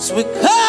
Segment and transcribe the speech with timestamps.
[0.00, 0.59] So we cast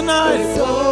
[0.00, 0.89] tonight.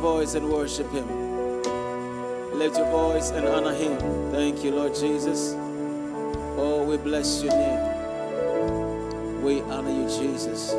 [0.00, 1.06] Voice and worship Him.
[2.58, 3.98] Lift your voice and honor Him.
[4.32, 5.54] Thank you, Lord Jesus.
[6.56, 9.42] Oh, we bless your name.
[9.42, 10.70] We honor you, Jesus.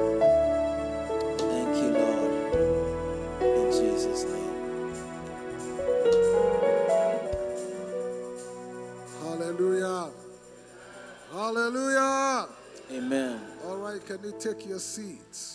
[1.40, 2.32] Thank you, Lord.
[3.42, 4.56] In Jesus' name.
[9.22, 10.10] Hallelujah.
[11.32, 12.48] Hallelujah.
[12.92, 13.40] Amen.
[13.66, 15.51] All right, can you take your seats?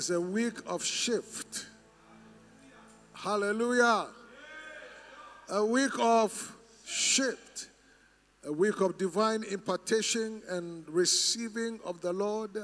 [0.00, 1.66] It's a week of shift.
[3.12, 4.06] Hallelujah.
[5.50, 6.56] A week of
[6.86, 7.68] shift.
[8.46, 12.56] A week of divine impartation and receiving of the Lord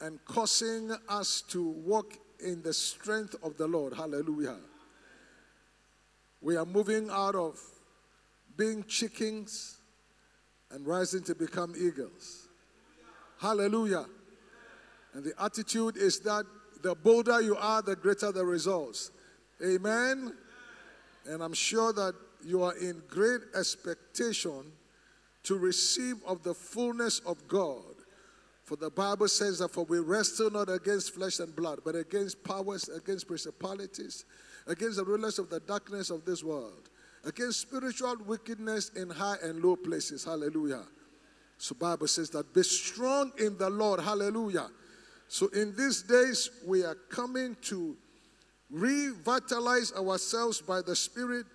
[0.00, 3.92] and causing us to walk in the strength of the Lord.
[3.92, 4.58] Hallelujah.
[6.40, 7.60] We are moving out of
[8.56, 9.78] being chickens
[10.70, 12.46] and rising to become eagles.
[13.40, 14.06] Hallelujah.
[15.14, 16.44] And the attitude is that
[16.82, 19.10] the bolder you are, the greater the results.
[19.64, 20.34] Amen.
[21.26, 22.14] And I'm sure that
[22.44, 24.72] you are in great expectation
[25.44, 27.80] to receive of the fullness of God.
[28.64, 32.42] For the Bible says that for we wrestle not against flesh and blood, but against
[32.44, 34.24] powers, against principalities,
[34.66, 36.88] against the rulers of the darkness of this world,
[37.24, 40.24] against spiritual wickedness in high and low places.
[40.24, 40.84] Hallelujah.
[41.58, 44.00] So Bible says that be strong in the Lord.
[44.00, 44.68] Hallelujah.
[45.28, 47.96] So in these days we are coming to
[48.70, 51.46] revitalize ourselves by the Spirit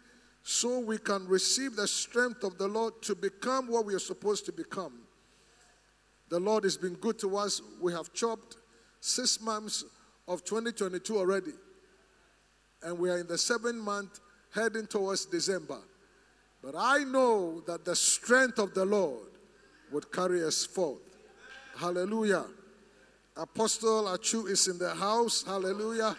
[0.44, 4.46] so we can receive the strength of the Lord to become what we are supposed
[4.46, 4.94] to become.
[6.30, 7.62] The Lord has been good to us.
[7.82, 8.58] We have chopped
[9.00, 9.84] six months
[10.28, 11.52] of 2022 already.
[12.84, 14.20] And we are in the seventh month
[14.54, 15.80] heading towards December.
[16.64, 19.28] But I know that the strength of the Lord
[19.92, 21.00] would carry us forth.
[21.78, 22.46] Hallelujah.
[23.40, 25.44] Apostle Achu is in the house.
[25.48, 26.14] Hallelujah.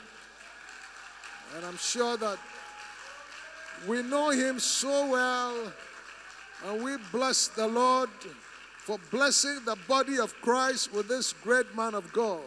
[1.55, 2.39] And I'm sure that
[3.87, 5.73] we know him so well.
[6.67, 8.09] And we bless the Lord
[8.79, 12.41] for blessing the body of Christ with this great man of God.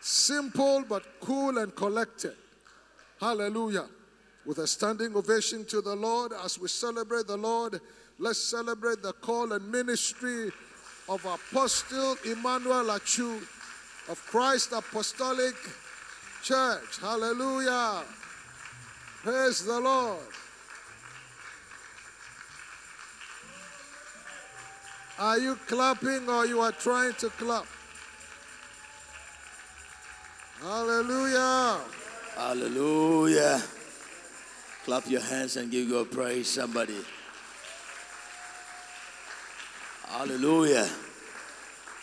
[0.00, 2.36] Simple but cool and collected.
[3.18, 3.86] Hallelujah.
[4.44, 7.80] With a standing ovation to the Lord as we celebrate the Lord,
[8.18, 10.52] let's celebrate the call and ministry
[11.08, 13.40] of Apostle Emmanuel Achu
[14.08, 15.54] of Christ Apostolic
[16.42, 17.00] Church.
[17.00, 18.02] Hallelujah.
[19.22, 20.20] Praise the Lord.
[25.18, 27.66] Are you clapping or you are trying to clap?
[30.62, 31.80] Hallelujah.
[32.36, 33.62] Hallelujah.
[34.84, 37.04] Clap your hands and give your praise, somebody.
[40.18, 40.90] Hallelujah.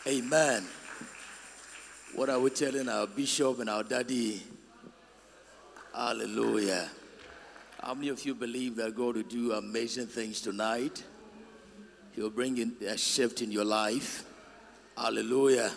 [0.07, 0.65] Amen.
[2.13, 4.41] What are we telling our bishop and our daddy?
[5.93, 6.89] Hallelujah.
[7.83, 11.03] How many of you believe that God will do amazing things tonight?
[12.13, 14.23] He'll bring in a shift in your life.
[14.97, 15.73] Hallelujah.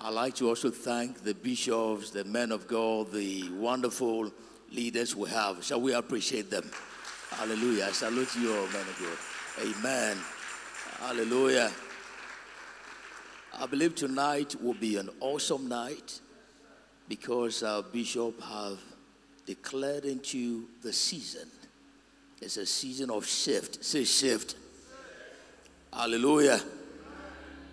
[0.00, 4.30] I'd like to also thank the bishops, the men of God, the wonderful
[4.70, 5.64] leaders we have.
[5.64, 6.70] Shall we appreciate them?
[7.30, 7.86] Hallelujah.
[7.86, 9.66] I salute you all, men of God.
[9.66, 10.18] Amen.
[11.00, 11.70] Hallelujah.
[13.58, 16.20] I believe tonight will be an awesome night
[17.08, 18.78] because our bishop have
[19.46, 21.48] declared into the season.
[22.40, 23.84] It's a season of shift.
[23.84, 24.56] Say shift.
[25.92, 26.60] Hallelujah.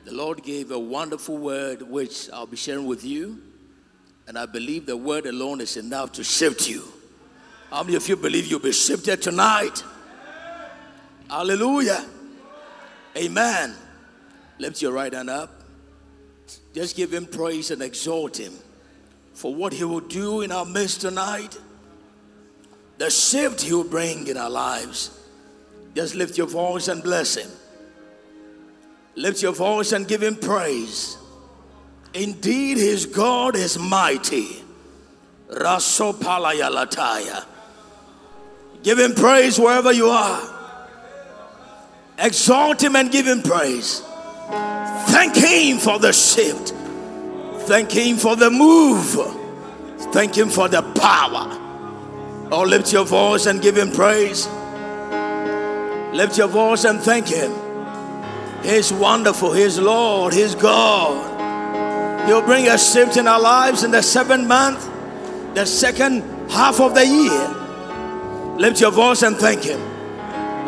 [0.06, 3.42] The Lord gave a wonderful word which I'll be sharing with you.
[4.28, 6.84] And I believe the word alone is enough to shift you.
[7.70, 9.84] How many of you believe you'll be shifted tonight?
[11.30, 12.06] Hallelujah.
[13.18, 13.76] Amen.
[14.60, 15.64] Lift your right hand up.
[16.74, 18.54] Just give him praise and exalt him
[19.34, 21.58] for what he will do in our midst tonight.
[22.98, 25.18] The shift he will bring in our lives.
[25.96, 27.50] Just lift your voice and bless him.
[29.16, 31.18] Lift your voice and give him praise.
[32.14, 34.64] Indeed, his God is mighty.
[35.50, 37.46] Rasopalayalatai.
[38.84, 40.51] Give him praise wherever you are.
[42.22, 44.02] Exalt him and give him praise.
[45.08, 46.70] Thank him for the shift.
[47.68, 49.18] Thank him for the move.
[50.14, 51.58] Thank him for the power.
[52.52, 54.48] Oh, lift your voice and give him praise.
[56.14, 57.52] Lift your voice and thank him.
[58.62, 59.54] He's wonderful.
[59.54, 60.34] He's Lord.
[60.34, 62.28] He's God.
[62.28, 64.88] He'll bring a shift in our lives in the seventh month,
[65.56, 66.22] the second
[66.52, 68.58] half of the year.
[68.58, 69.91] Lift your voice and thank Him.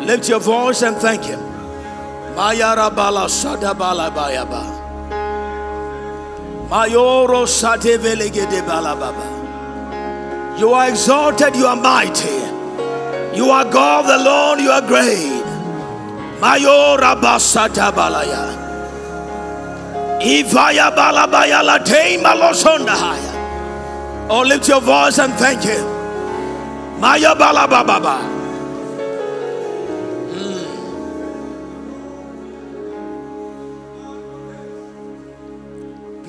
[0.00, 1.40] Lift your voice and thank Him.
[2.34, 4.62] Mayara bala sada bala bayaba.
[6.68, 7.46] Mayoro
[8.66, 10.56] bala baba.
[10.58, 12.42] You are exalted, you are mighty.
[13.36, 15.44] You are God the Lord, you are great.
[16.40, 18.62] Mayora basata balaya.
[20.20, 24.28] Ivaya balabaya latei malosonda haya.
[24.30, 25.84] Oh, lift your voice and thank Him.
[26.98, 28.33] Maya balababa.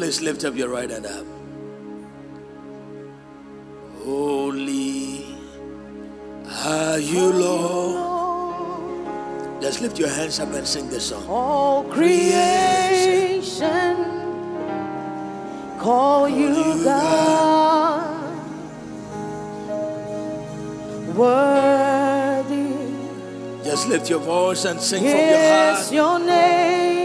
[0.06, 1.26] Please lift up your right hand up.
[4.04, 5.36] Holy
[6.64, 9.10] are you, Lord.
[9.64, 11.26] Just lift your hands up and sing this song.
[11.28, 12.86] All creation
[15.80, 18.38] call you God.
[21.16, 22.76] Worthy
[23.64, 25.92] Just lift your voice and sing from your heart.
[25.92, 27.05] your name.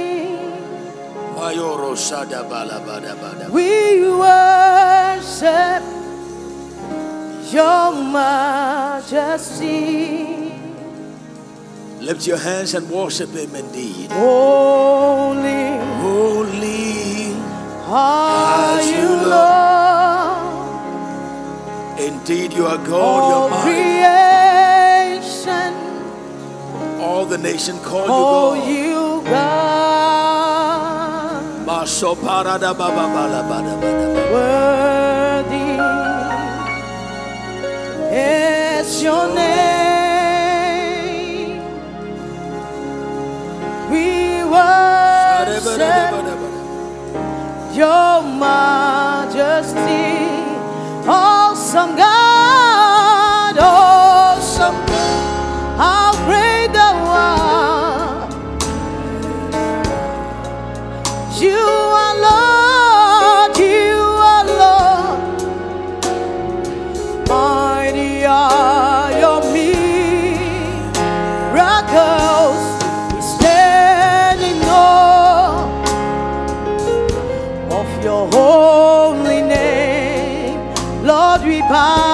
[3.51, 5.83] We worship
[7.53, 9.79] your majesty.
[12.01, 14.11] Lift your hands and worship Him indeed.
[14.13, 17.33] Holy Holy,
[17.87, 20.81] are you, Lord.
[22.01, 25.75] indeed you are God, All you're creation
[27.01, 28.69] All the nation call call you God.
[28.69, 29.90] you God.
[34.33, 35.71] Worthy
[38.15, 39.51] is your name.
[43.91, 46.05] We worship
[47.75, 50.09] your majesty.
[51.09, 52.20] Awesome God,
[81.71, 82.10] Lord,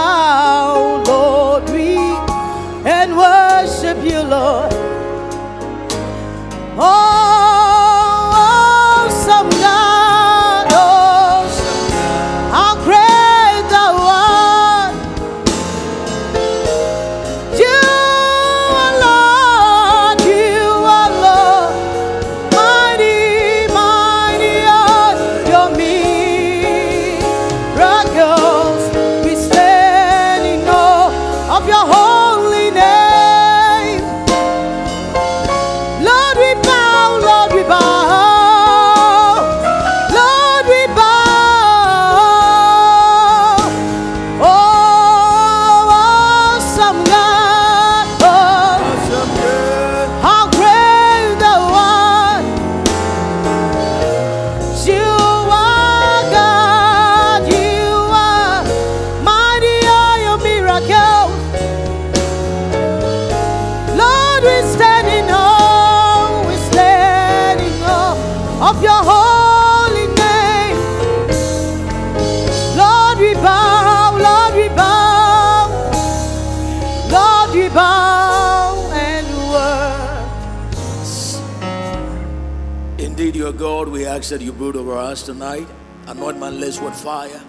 [84.17, 85.69] ask that you brood over us tonight.
[86.07, 87.41] Anoint my lips with fire.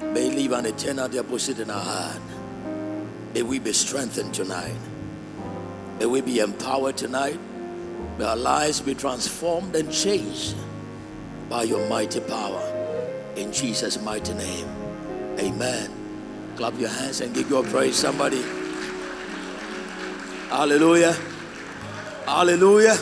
[0.00, 2.22] May leave an eternal deposit in our heart.
[3.34, 4.76] May we be strengthened tonight.
[5.98, 7.40] May we be empowered tonight.
[8.16, 10.54] May our lives be transformed and changed
[11.48, 12.62] by your mighty power.
[13.34, 14.68] In Jesus' mighty name.
[15.40, 15.90] Amen.
[16.54, 18.42] Clap your hands and give your praise, somebody.
[20.48, 21.16] Hallelujah.
[22.24, 22.96] Hallelujah.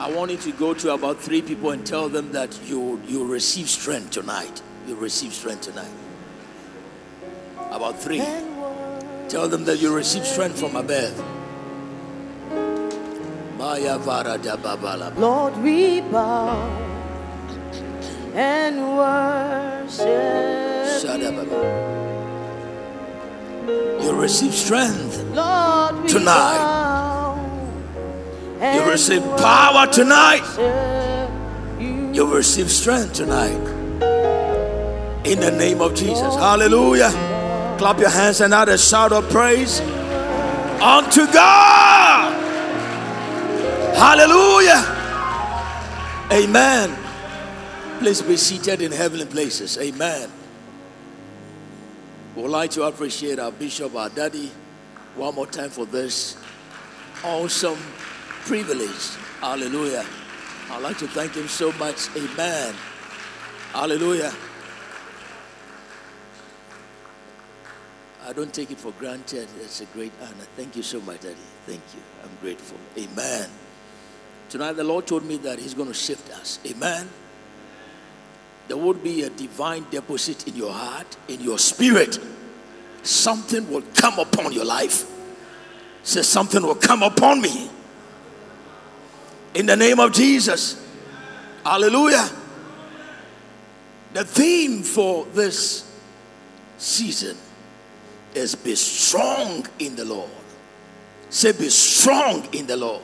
[0.00, 3.26] I want you to go to about three people and tell them that you you
[3.26, 4.62] receive strength tonight.
[4.86, 5.90] You receive strength tonight.
[7.70, 8.22] About three.
[9.28, 11.18] Tell them that you receive strength from above.
[13.58, 15.14] Maya vara da babala.
[15.18, 16.54] Lord, we bow
[18.34, 20.06] and worship.
[24.00, 25.22] You receive strength.
[25.34, 27.07] Lord, Tonight.
[28.60, 30.42] You receive power tonight.
[31.78, 32.12] you.
[32.12, 33.56] You receive strength tonight.
[35.24, 36.34] In the name of Jesus.
[36.34, 37.10] Hallelujah.
[37.78, 39.80] Clap your hands and add a shout of praise
[40.80, 42.34] unto God.
[43.94, 44.82] Hallelujah.
[46.32, 46.96] Amen.
[48.00, 49.78] Please be seated in heavenly places.
[49.78, 50.28] Amen.
[52.34, 54.50] We would like to appreciate our bishop, our daddy,
[55.14, 56.36] one more time for this
[57.24, 57.78] awesome
[58.48, 59.14] privilege.
[59.42, 60.06] Hallelujah.
[60.70, 62.08] I'd like to thank him so much.
[62.16, 62.74] Amen.
[63.74, 64.32] Hallelujah.
[68.26, 69.48] I don't take it for granted.
[69.60, 70.46] It's a great honor.
[70.56, 71.34] Thank you so much, Daddy.
[71.66, 72.00] Thank you.
[72.24, 72.78] I'm grateful.
[72.96, 73.50] Amen.
[74.48, 76.58] Tonight, the Lord told me that He's going to shift us.
[76.64, 77.06] Amen.
[78.66, 82.18] There would be a divine deposit in your heart, in your spirit.
[83.02, 85.04] Something will come upon your life.
[86.02, 87.70] Say, something will come upon me.
[89.54, 90.84] In the name of Jesus.
[91.64, 92.28] Hallelujah.
[94.14, 95.90] The theme for this
[96.78, 97.36] season
[98.34, 100.30] is be strong in the Lord.
[101.30, 103.02] Say, be strong in the Lord.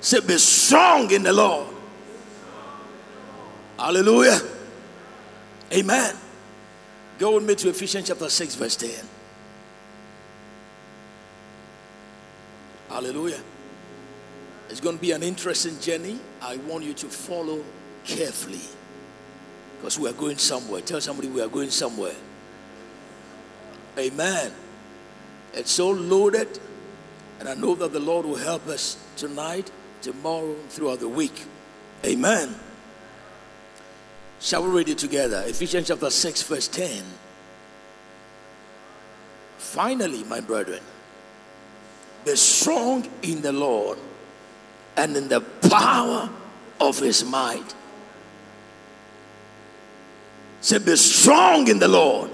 [0.00, 1.68] Say, be strong in the Lord.
[3.78, 4.40] Hallelujah.
[5.72, 6.16] Amen.
[7.18, 8.90] Go with me to Ephesians chapter 6, verse 10.
[12.88, 13.40] Hallelujah.
[14.70, 16.18] It's going to be an interesting journey.
[16.40, 17.64] I want you to follow
[18.04, 18.60] carefully
[19.76, 20.80] because we are going somewhere.
[20.80, 22.14] Tell somebody we are going somewhere.
[23.98, 24.52] Amen.
[25.54, 26.60] It's so loaded,
[27.40, 29.72] and I know that the Lord will help us tonight,
[30.02, 31.46] tomorrow, throughout the week.
[32.04, 32.54] Amen.
[34.38, 35.42] Shall we read it together?
[35.46, 37.02] Ephesians chapter 6, verse 10.
[39.58, 40.80] Finally, my brethren,
[42.24, 43.98] be strong in the Lord
[44.96, 46.28] and in the power
[46.80, 47.74] of his might.
[50.60, 52.30] Say, be strong in the Lord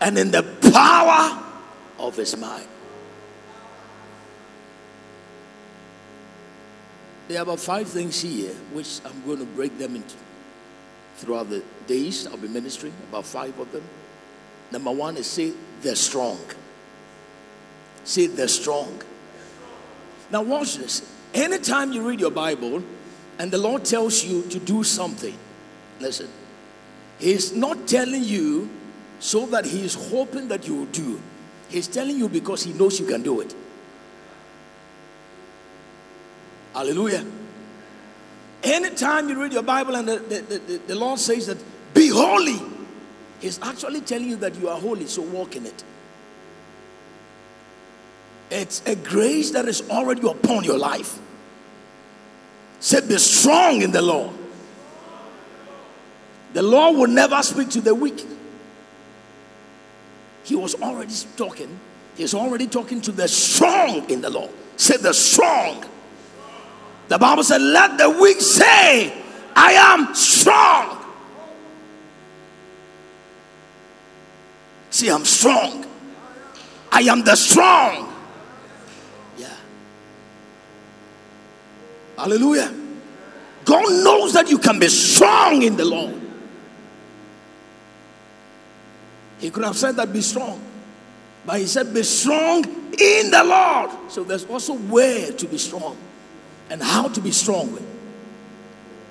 [0.00, 1.42] and in the power
[1.98, 2.66] of his might.
[7.26, 10.16] There are about five things here, which I'm going to break them into
[11.16, 12.26] throughout the days.
[12.26, 13.82] I'll be ministering about five of them.
[14.70, 16.38] Number one is say they're strong.
[18.04, 19.02] Say they're strong.
[20.30, 21.10] Now, watch this.
[21.32, 22.82] Anytime you read your Bible
[23.38, 25.36] and the Lord tells you to do something,
[26.00, 26.28] listen,
[27.18, 28.68] He's not telling you
[29.20, 31.20] so that He is hoping that you will do.
[31.68, 33.54] He's telling you because He knows you can do it.
[36.72, 37.24] Hallelujah.
[38.62, 41.58] Anytime you read your Bible and the, the, the, the Lord says that,
[41.92, 42.60] be holy,
[43.40, 45.84] He's actually telling you that you are holy, so walk in it.
[48.50, 51.18] It's a grace that is already upon your life.
[52.80, 54.32] Say, be strong in the Lord.
[56.52, 58.24] The Lord will never speak to the weak.
[60.44, 61.80] He was already talking.
[62.16, 64.50] He's already talking to the strong in the Lord.
[64.76, 65.84] Say, the strong.
[67.08, 69.12] The Bible said, let the weak say,
[69.56, 71.04] I am strong.
[74.90, 75.86] See, I'm strong.
[76.92, 78.13] I am the strong.
[82.16, 82.72] Hallelujah.
[83.64, 86.20] God knows that you can be strong in the Lord.
[89.38, 90.60] He could have said that be strong.
[91.46, 93.90] But he said, be strong in the Lord.
[94.10, 95.96] So there's also where to be strong
[96.70, 97.78] and how to be strong.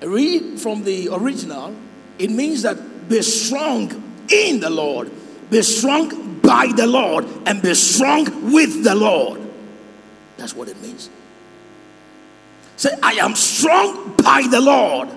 [0.02, 1.74] Read from the original,
[2.18, 3.90] it means that be strong
[4.28, 5.10] in the Lord,
[5.50, 9.40] be strong by the Lord, and be strong with the Lord.
[10.36, 11.08] That's what it means.
[12.76, 15.08] Say, I am strong by the Lord.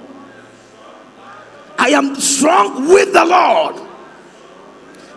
[1.78, 3.76] I am strong with the Lord.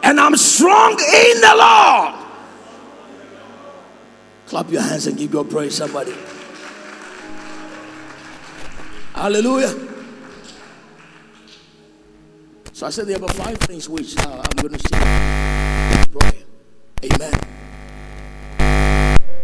[0.02, 2.14] And I'm strong in the Lord.
[4.46, 6.14] Clap your hands and give your praise, somebody.
[9.14, 9.88] Hallelujah.
[12.72, 15.20] So I said there are five things which uh, I'm going to say.
[17.02, 17.32] Amen.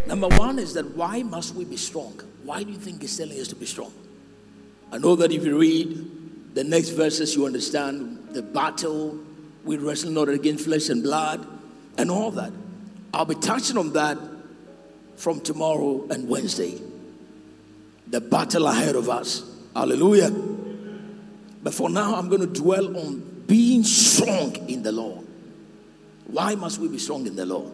[0.07, 2.21] Number one is that why must we be strong?
[2.47, 3.93] Why do you think He's telling us to be strong?
[4.93, 9.19] I know that if you read the next verses, you understand the battle.
[9.65, 11.45] We wrestle not against flesh and blood
[11.99, 12.53] and all that.
[13.12, 14.17] I'll be touching on that
[15.17, 16.81] from tomorrow and Wednesday.
[18.07, 19.43] The battle ahead of us.
[19.75, 20.31] Hallelujah.
[20.31, 25.26] But for now, I'm going to dwell on being strong in the Lord.
[26.29, 27.73] Why must we be strong in the Lord?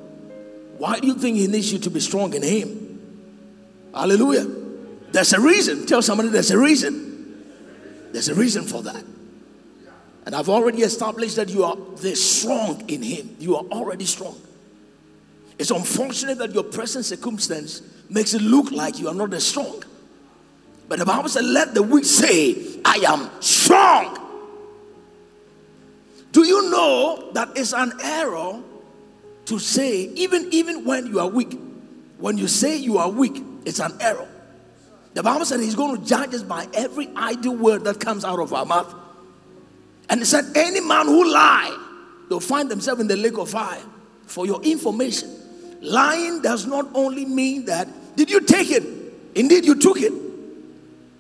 [0.79, 3.91] Why do you think He needs you to be strong in Him?
[3.95, 4.62] Hallelujah.
[5.13, 5.87] There's a reason.
[5.87, 7.45] Tell somebody there's a reason.
[8.13, 9.05] There's a reason for that.
[10.25, 13.37] And I've already established that you are the strong in Him.
[13.39, 14.41] You are already strong.
[15.59, 19.83] It's unfortunate that your present circumstance makes it look like you are not as strong.
[20.89, 24.19] But the Bible said, Let the weak say, I am strong.
[26.33, 28.63] Do you know that it's an error
[29.47, 31.59] to say, even, even when you are weak,
[32.19, 34.29] when you say you are weak, it's an error.
[35.15, 38.39] The Bible said He's going to judge us by every idle word that comes out
[38.39, 38.95] of our mouth.
[40.09, 41.79] And He said, Any man who lie,
[42.29, 43.83] they'll find themselves in the lake of fire.
[44.27, 45.31] For your information,
[45.81, 48.83] lying does not only mean that, did you take it?
[49.35, 50.13] Indeed, you took it.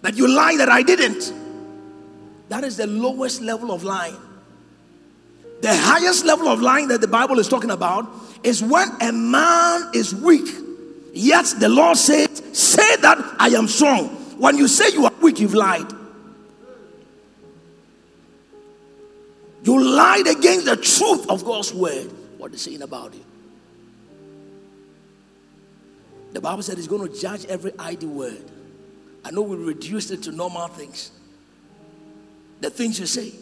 [0.02, 1.32] But you lie that I didn't.
[2.48, 4.16] That is the lowest level of lying.
[5.62, 8.10] The highest level of lying that the Bible is talking about
[8.42, 10.48] is when a man is weak,
[11.12, 14.08] yet the Lord says, Say that I am strong.
[14.38, 15.92] When you say you are weak, you've lied.
[19.64, 22.10] You lied against the truth of God's word.
[22.38, 23.24] What is saying about you?
[26.32, 28.50] The Bible said He's going to judge every idle word.
[29.24, 31.12] I know we reduced it to normal things.
[32.60, 33.32] The things you say.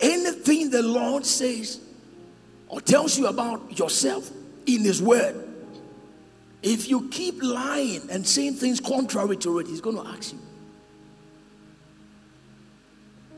[0.00, 1.80] Anything the Lord says
[2.68, 4.30] or tells you about yourself
[4.66, 5.49] in His Word,
[6.62, 10.38] if you keep lying and saying things contrary to it, He's going to ask you.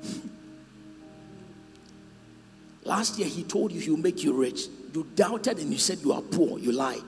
[2.85, 4.62] Last year, He told you He'll make you rich.
[4.92, 6.58] You doubted and you said you are poor.
[6.58, 7.00] You lied.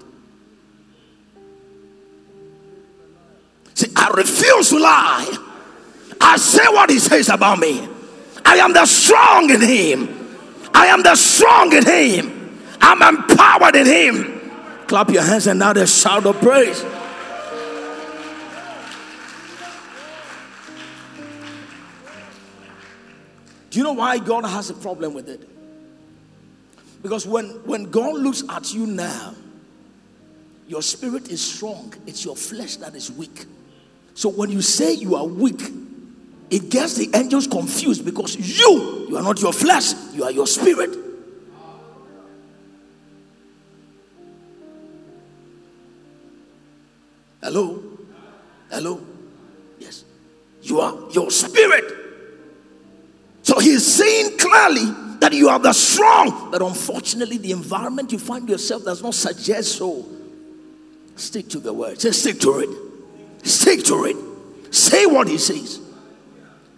[3.75, 5.37] See, I refuse to lie.
[6.21, 7.89] I say what He says about me.
[8.45, 10.09] I am the strong in him.
[10.75, 12.61] I am the strong in him.
[12.81, 14.34] I'm empowered in him.
[14.87, 16.85] Clap your hands and now the shout of praise.
[23.71, 25.49] Do you know why God has a problem with it?
[27.03, 29.35] Because when, when God looks at you now,
[30.69, 33.47] your spirit is strong, it's your flesh that is weak.
[34.15, 35.61] So when you say you are weak,
[36.51, 40.47] it gets the angels confused because you, you are not your flesh, you are your
[40.47, 41.04] spirit.
[47.45, 47.79] Hello?
[48.71, 49.01] Hello?
[49.79, 50.03] Yes.
[50.63, 51.85] You are your spirit.
[53.43, 54.87] So he's saying clearly
[55.21, 59.77] that you are the strong, but unfortunately, the environment you find yourself does not suggest
[59.77, 60.07] so.
[61.17, 62.01] Stick to the word.
[62.01, 63.47] Say, stick to it.
[63.47, 64.17] Stick to it.
[64.75, 65.81] Say what he says.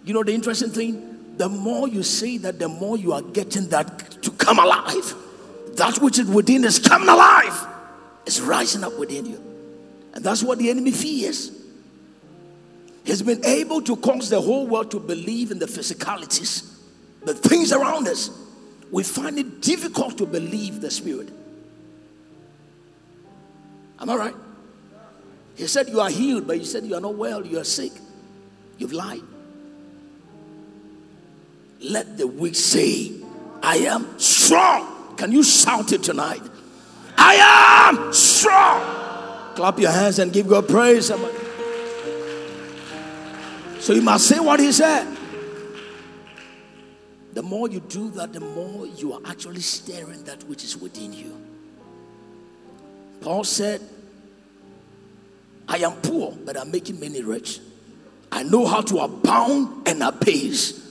[0.03, 1.37] You know the interesting thing?
[1.37, 5.15] The more you say that, the more you are getting that to come alive.
[5.77, 7.67] That which is within is coming alive.
[8.25, 9.46] It's rising up within you.
[10.17, 11.51] And that's what the enemy fears.
[13.03, 16.73] He's been able to cause the whole world to believe in the physicalities,
[17.23, 18.31] the things around us.
[18.91, 21.29] We find it difficult to believe the spirit.
[23.99, 24.35] Am I right?
[25.53, 27.91] He said you are healed, but you said you are not well, you are sick.
[28.79, 29.21] You've lied.
[31.79, 33.11] Let the weak say,
[33.61, 35.15] I am strong.
[35.15, 36.41] Can you shout it tonight?
[37.19, 39.06] I am strong.
[39.57, 41.07] Clap your hands and give God praise.
[41.07, 41.35] Somebody.
[43.79, 45.17] So you must say what he said.
[47.33, 51.11] The more you do that, the more you are actually stirring that which is within
[51.11, 51.35] you.
[53.21, 53.81] Paul said,
[55.67, 57.59] I am poor, but I'm making many rich.
[58.31, 60.87] I know how to abound and abase.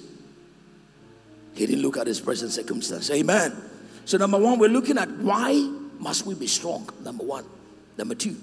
[1.55, 3.13] He didn't look at his present circumstance.
[3.13, 3.57] Amen.
[4.07, 5.55] So, number one, we're looking at why
[6.01, 6.89] must we be strong?
[7.05, 7.45] Number one.
[7.97, 8.37] Number two,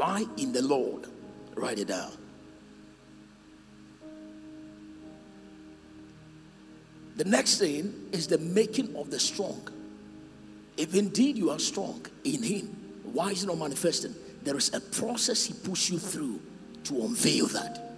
[0.00, 1.06] why in the Lord?
[1.54, 2.12] Write it down.
[7.16, 9.68] The next thing is the making of the strong.
[10.78, 12.68] If indeed you are strong in Him,
[13.12, 14.14] why is it not manifesting?
[14.42, 16.40] There is a process He puts you through
[16.84, 17.92] to unveil that.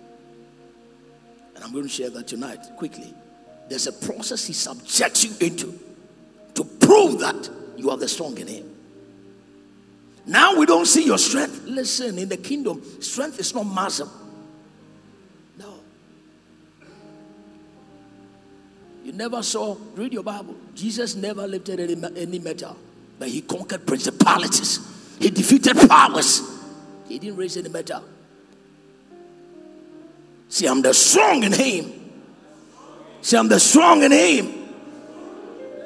[1.55, 3.15] And I'm going to share that tonight quickly.
[3.69, 5.79] There's a process He subjects you into
[6.55, 8.72] to prove that you are the strong in Him.
[10.27, 11.63] Now we don't see your strength.
[11.65, 14.11] Listen, in the kingdom, strength is not muscle.
[15.59, 15.81] No.
[19.05, 20.55] You never saw, read your Bible.
[20.75, 22.77] Jesus never lifted any, any metal,
[23.19, 24.81] but he conquered principalities,
[25.19, 26.43] he defeated powers.
[27.09, 28.03] He didn't raise any metal.
[30.49, 31.93] See, I'm the strong in him.
[33.21, 34.69] See, I'm the strong in him.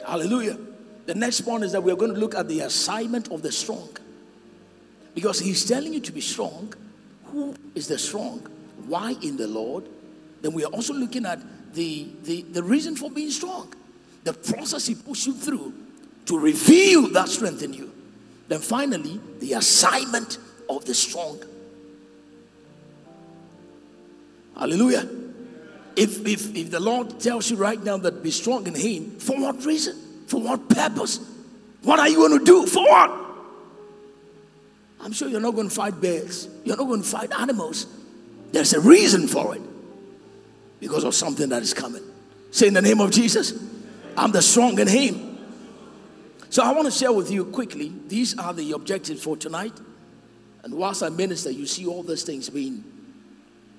[0.06, 0.58] Hallelujah.
[1.06, 3.88] The next point is that we're going to look at the assignment of the strong.
[5.16, 6.74] Because he's telling you to be strong.
[7.32, 8.40] Who is the strong?
[8.86, 9.88] Why in the Lord?
[10.42, 11.40] Then we are also looking at
[11.72, 13.72] the, the, the reason for being strong,
[14.24, 15.72] the process he puts you through
[16.26, 17.90] to reveal that strength in you.
[18.48, 20.36] Then finally, the assignment
[20.68, 21.40] of the strong.
[24.54, 25.08] Hallelujah.
[25.96, 29.40] If, if, if the Lord tells you right now that be strong in Him, for
[29.40, 29.96] what reason?
[30.26, 31.20] For what purpose?
[31.84, 32.66] What are you going to do?
[32.66, 33.25] For what?
[35.06, 36.48] I'm sure you're not going to fight bears.
[36.64, 37.86] You're not going to fight animals.
[38.50, 39.62] There's a reason for it
[40.80, 42.02] because of something that is coming.
[42.50, 43.54] Say in the name of Jesus,
[44.16, 45.38] I'm the strong in Him.
[46.50, 47.92] So I want to share with you quickly.
[48.08, 49.78] These are the objectives for tonight.
[50.64, 52.82] And whilst I minister, you see all these things being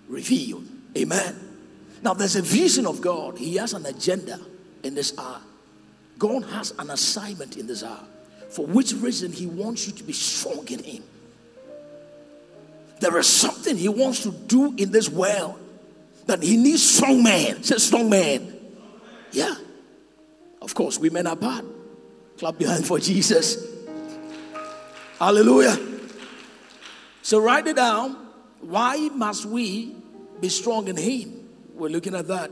[0.07, 0.65] revealed.
[0.97, 1.35] Amen.
[2.03, 3.37] Now there's a vision of God.
[3.37, 4.39] He has an agenda
[4.81, 5.41] in this hour.
[6.17, 8.05] God has an assignment in this hour.
[8.49, 11.03] For which reason He wants you to be strong in Him.
[12.99, 15.59] There is something he wants to do in this world
[16.25, 17.63] that he needs strong men.
[17.63, 18.55] Say strong man.
[19.31, 19.55] Yeah.
[20.61, 21.65] Of course, women are part.
[22.37, 23.65] Clap behind for Jesus.
[25.19, 25.77] Hallelujah.
[27.21, 28.15] So write it down.
[28.61, 29.95] Why must we
[30.39, 31.49] be strong in him?
[31.73, 32.51] We're looking at that.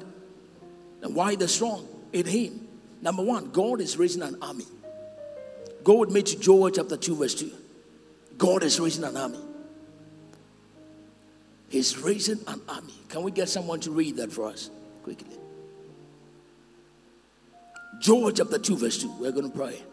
[1.01, 2.67] And why the strong in him?
[3.01, 4.65] Number one, God is raising an army.
[5.83, 7.51] Go with me to Joel chapter 2, verse 2.
[8.37, 9.39] God is raising an army.
[11.75, 12.93] He's raising an army.
[13.09, 14.69] Can we get someone to read that for us
[15.03, 15.37] quickly?
[17.99, 19.11] Joel chapter 2, verse 2.
[19.19, 19.83] We're going to pray.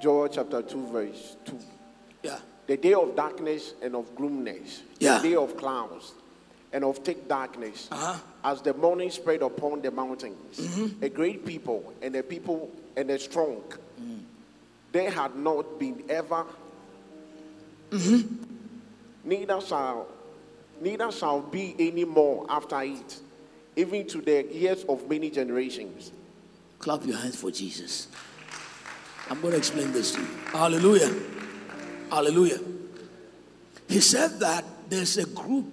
[0.00, 1.58] Joel chapter 2, verse 2.
[2.22, 2.38] Yeah.
[2.68, 5.18] The day of darkness and of gloomness, Yeah.
[5.18, 6.12] the day of clouds
[6.72, 8.16] and of thick darkness, Uh-huh.
[8.44, 11.02] as the morning spread upon the mountains, Mm-hmm.
[11.02, 13.60] a great people and a people and a strong.
[14.00, 14.20] Mm.
[14.92, 16.46] They had not been ever,
[17.90, 18.58] Mm-hmm.
[19.24, 20.08] Neither shall,
[20.80, 23.20] neither shall be any more after it,
[23.76, 26.12] even to the years of many generations.
[26.78, 28.08] Clap your hands for Jesus.
[29.28, 30.26] I'm going to explain this to you.
[30.46, 31.14] Hallelujah.
[32.10, 32.58] Hallelujah.
[33.88, 35.66] He said that there's a group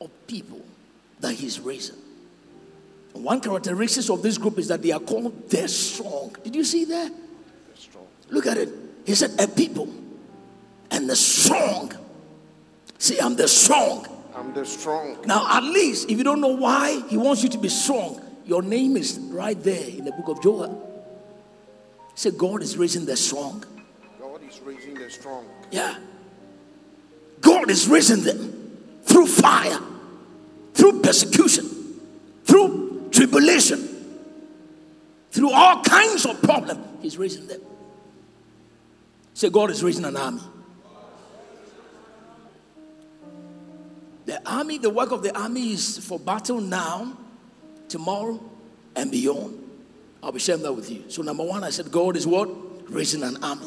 [0.00, 0.60] of people
[1.20, 1.96] that he's raising.
[3.14, 6.34] And One characteristic of this group is that they are called the strong.
[6.44, 7.12] Did you see that?
[8.28, 8.68] Look at it.
[9.06, 9.88] He said, a people
[10.90, 11.92] and the strong.
[13.00, 14.06] See, I'm the strong.
[14.34, 15.16] I'm the strong.
[15.24, 18.60] Now, at least if you don't know why he wants you to be strong, your
[18.60, 20.86] name is right there in the book of Joel.
[22.14, 23.64] Say, God is raising the strong.
[24.20, 25.46] God is raising the strong.
[25.70, 25.96] Yeah.
[27.40, 29.80] God is raising them through fire,
[30.74, 31.64] through persecution,
[32.44, 33.88] through tribulation,
[35.30, 36.86] through all kinds of problems.
[37.00, 37.62] He's raising them.
[39.32, 40.42] Say, God is raising an army.
[44.26, 47.16] The army, the work of the army is for battle now,
[47.88, 48.40] tomorrow,
[48.94, 49.70] and beyond.
[50.22, 51.04] I'll be sharing that with you.
[51.08, 52.48] So, number one, I said, God is what?
[52.90, 53.66] Raising an army.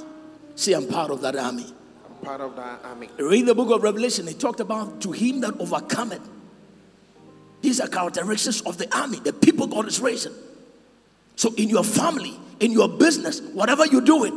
[0.56, 1.74] See, I'm part of that army.
[2.06, 3.10] I'm part of that army.
[3.18, 4.28] Read the book of Revelation.
[4.28, 6.30] It talked about to him that overcometh.
[7.62, 10.34] These are characteristics of the army, the people God is raising.
[11.36, 14.34] So, in your family, in your business, whatever you're doing,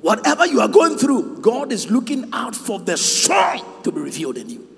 [0.00, 4.36] whatever you are going through, God is looking out for the strong to be revealed
[4.36, 4.68] in you.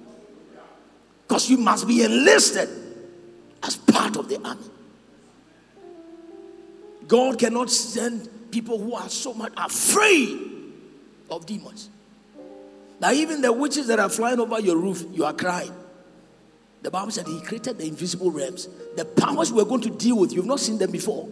[1.26, 2.68] Because you must be enlisted
[3.62, 4.62] as part of the army.
[7.08, 10.38] God cannot send people who are so much afraid
[11.30, 11.90] of demons.
[13.00, 15.72] Now, even the witches that are flying over your roof, you are crying.
[16.82, 18.68] The Bible said He created the invisible realms.
[18.96, 21.28] The powers we're going to deal with, you've not seen them before.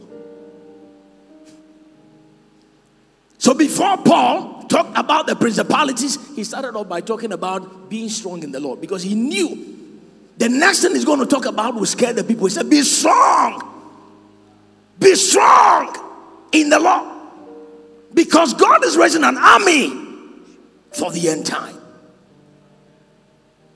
[3.39, 8.43] So, before Paul talked about the principalities, he started off by talking about being strong
[8.43, 9.84] in the Lord because he knew
[10.37, 12.47] the next thing he's going to talk about will scare the people.
[12.47, 13.71] He said, Be strong.
[14.99, 15.97] Be strong
[16.53, 17.11] in the Lord.
[18.13, 19.91] Because God is raising an army
[20.93, 21.77] for the end time.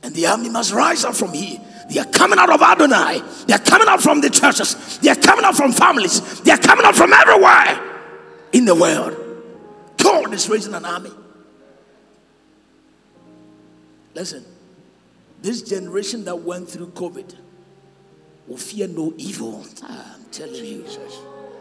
[0.03, 1.61] And the army must rise up from here.
[1.90, 3.23] They are coming out of Adonai.
[3.47, 4.99] They are coming out from the churches.
[4.99, 6.40] They are coming out from families.
[6.42, 7.81] They are coming out from everywhere
[8.53, 9.16] in the world.
[9.97, 11.11] God is raising an army.
[14.14, 14.44] Listen,
[15.42, 17.35] this generation that went through COVID
[18.46, 19.64] will fear no evil.
[19.83, 20.85] Ah, I'm telling you.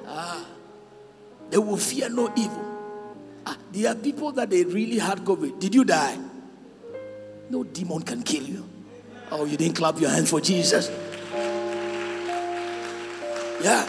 [0.07, 0.45] Ah,
[1.49, 2.65] they will fear no evil.
[3.45, 5.59] Ah, there are people that they really had COVID.
[5.59, 6.17] Did you die?
[7.49, 8.67] No demon can kill you.
[9.31, 10.89] Oh, you didn't clap your hands for Jesus.
[13.61, 13.87] Yeah.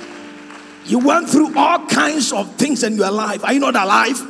[0.86, 3.44] You went through all kinds of things in your life.
[3.44, 4.20] Are you not alive?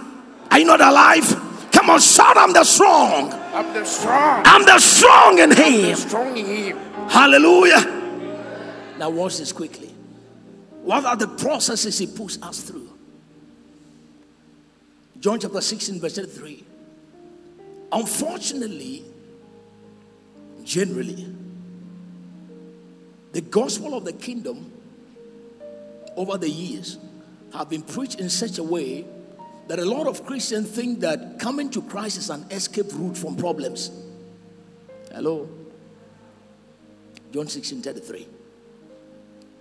[0.51, 1.48] Are you not alive?
[1.89, 3.33] Come on, shout, I'm the strong.
[3.33, 4.43] I'm the strong.
[4.45, 5.97] I'm the strong in him.
[5.97, 6.77] strong in him.
[7.09, 7.81] Hallelujah.
[8.99, 9.89] Now, watch this quickly.
[10.83, 12.91] What are the processes he puts us through?
[15.19, 16.63] John chapter 16, verse 3.
[17.91, 19.07] Unfortunately,
[20.65, 21.35] generally,
[23.33, 24.71] the gospel of the kingdom
[26.17, 26.99] over the years
[27.55, 29.07] have been preached in such a way
[29.69, 33.37] that a lot of Christians think that coming to Christ is an escape route from
[33.37, 33.91] problems.
[35.13, 35.49] Hello?
[37.33, 38.27] John 16 33.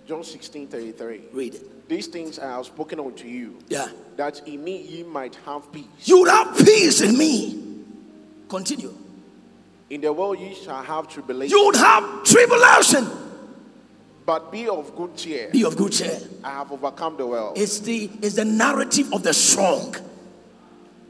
[0.06, 1.20] John 16 33.
[1.32, 1.88] Read it.
[1.88, 3.88] These things I have spoken unto you, Yeah.
[4.16, 5.86] that in me ye might have peace.
[6.04, 7.64] You would have peace in me.
[8.48, 8.94] Continue.
[9.90, 13.06] In the world ye shall have tribulation, You would have tribulation.
[14.28, 15.48] But be of good cheer.
[15.50, 16.20] Be of good cheer.
[16.44, 17.56] I have overcome the world.
[17.56, 19.96] It's the it's the narrative of the strong.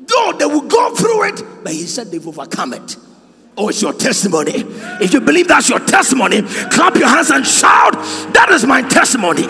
[0.06, 2.96] Though they will go through it, but he said they've overcome it.
[3.56, 4.52] Oh, it's your testimony.
[5.02, 7.94] If you believe that's your testimony, clap your hands and shout,
[8.34, 9.48] That is my testimony.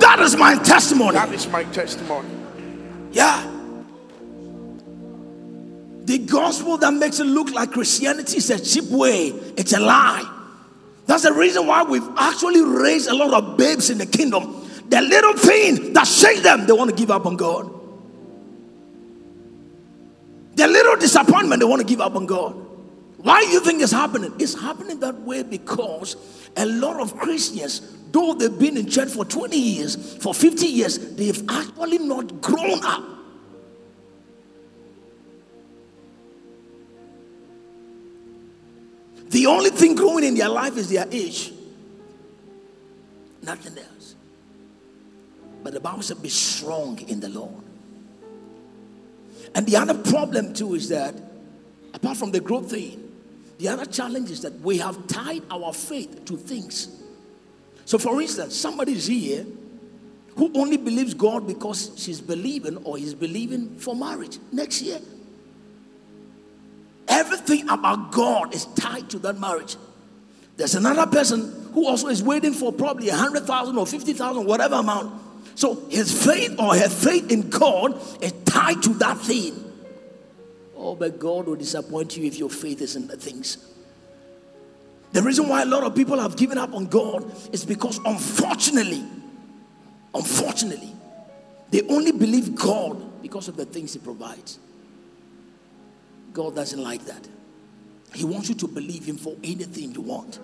[0.00, 1.12] That is my testimony.
[1.12, 2.28] That is my testimony.
[3.12, 3.40] Yeah.
[6.06, 10.37] The gospel that makes it look like Christianity is a cheap way, it's a lie.
[11.08, 14.68] That's the reason why we've actually raised a lot of babes in the kingdom.
[14.90, 17.64] The little thing that shakes them, they want to give up on God.
[20.54, 22.52] The little disappointment, they want to give up on God.
[23.16, 24.34] Why do you think it's happening?
[24.38, 26.16] It's happening that way because
[26.58, 27.80] a lot of Christians,
[28.12, 32.84] though they've been in church for 20 years, for 50 years, they've actually not grown
[32.84, 33.02] up.
[39.30, 41.52] The only thing growing in their life is their age.
[43.42, 44.14] Nothing else.
[45.62, 47.64] But the Bible said, be strong in the Lord.
[49.54, 51.14] And the other problem, too, is that
[51.94, 53.04] apart from the growth thing,
[53.58, 56.88] the other challenge is that we have tied our faith to things.
[57.84, 59.44] So, for instance, somebody is here
[60.36, 65.00] who only believes God because she's believing or he's believing for marriage next year.
[67.08, 69.76] Everything about God is tied to that marriage.
[70.56, 74.44] There's another person who also is waiting for probably a hundred thousand or fifty thousand,
[74.44, 75.22] whatever amount.
[75.54, 79.64] So his faith or her faith in God is tied to that thing.
[80.76, 83.58] Oh, but God will disappoint you if your faith is in the things.
[85.12, 89.02] The reason why a lot of people have given up on God is because, unfortunately,
[90.14, 90.92] unfortunately,
[91.70, 94.58] they only believe God because of the things He provides.
[96.38, 97.28] God doesn't like that.
[98.14, 100.38] He wants you to believe Him for anything you want,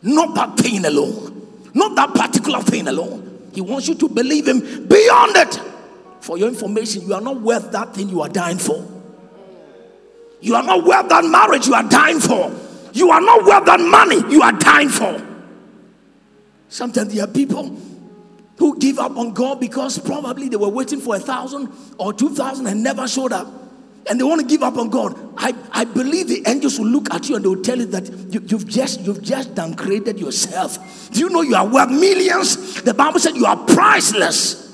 [0.00, 3.50] not that thing alone, not that particular thing alone.
[3.52, 5.60] He wants you to believe Him beyond it.
[6.20, 8.86] For your information, you are not worth that thing you are dying for.
[10.40, 12.54] You are not worth that marriage you are dying for.
[12.92, 15.20] You are not worth that money you are dying for.
[16.68, 17.76] Sometimes there are people
[18.56, 22.36] who give up on God because probably they were waiting for a thousand or two
[22.36, 23.48] thousand and never showed up.
[24.08, 25.18] And they want to give up on God.
[25.36, 28.08] I, I believe the angels will look at you and they will tell you that
[28.32, 31.10] you, you've just you've just downgraded yourself.
[31.10, 32.82] Do you know you are worth millions?
[32.82, 34.66] The Bible said you are priceless.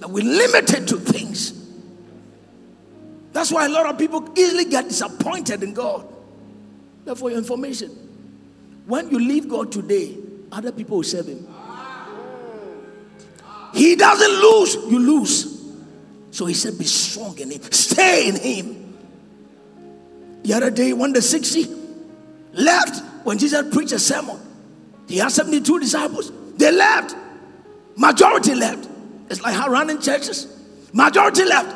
[0.00, 1.52] But we're limited to things.
[3.32, 6.06] That's why a lot of people easily get disappointed in God.
[7.16, 7.90] For your information,
[8.86, 10.16] when you leave God today,
[10.52, 11.46] other people will serve Him.
[13.74, 15.53] He doesn't lose, you lose.
[16.34, 18.98] So He said, Be strong in Him, stay in Him.
[20.42, 21.64] The other day, when the 60
[22.54, 24.36] left, when Jesus preached a sermon,
[25.06, 26.32] he had 72 disciples.
[26.56, 27.14] They left,
[27.96, 28.88] majority left.
[29.30, 30.48] It's like how running churches.
[30.92, 31.72] Majority left.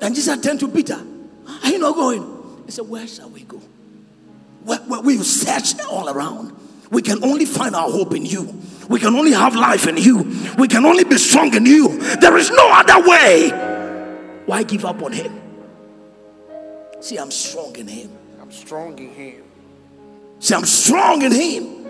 [0.00, 1.02] And Jesus turned to Peter,
[1.64, 2.62] Are you not going?
[2.66, 3.60] He said, Where shall we go?
[4.62, 6.56] Where, where we've searched all around.
[6.92, 8.62] We can only find our hope in you.
[8.88, 10.32] We can only have life in you.
[10.58, 11.98] We can only be strong in you.
[12.20, 13.78] There is no other way.
[14.50, 15.40] Why give up on him?
[16.98, 18.10] See, I'm strong in him.
[18.42, 19.44] I'm strong in him.
[20.40, 21.86] See, I'm strong in him.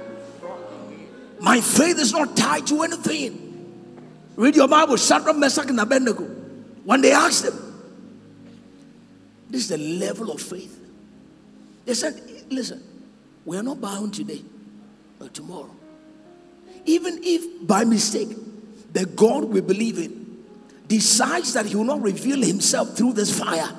[1.41, 3.33] My faith is not tied to anything.
[4.37, 6.25] Read your Bible, Shadrach, Meshach, and Abednego.
[6.85, 7.57] When they asked them,
[9.49, 10.79] this is the level of faith.
[11.87, 12.21] They said,
[12.51, 12.83] listen,
[13.47, 14.45] we are not bound today,
[15.19, 15.75] but tomorrow.
[16.85, 18.29] Even if by mistake
[18.93, 20.20] the God we believe in
[20.91, 23.71] decides that he will not reveal himself through this fire,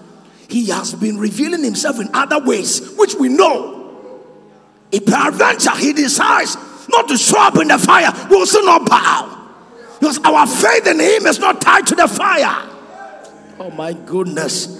[0.47, 3.78] he has been revealing himself in other ways, which we know.
[4.91, 6.56] If peradventure he decides
[6.89, 9.38] not to show up in the fire, we'll still not bow.
[10.00, 12.69] Because our faith in him is not tied to the fire.
[13.60, 14.80] Oh my goodness.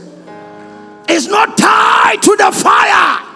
[1.08, 3.28] It's not tied to the fire.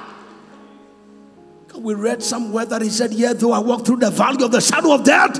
[1.77, 4.61] We read somewhere that he said, Yet though I walk through the valley of the
[4.61, 5.37] shadow of death,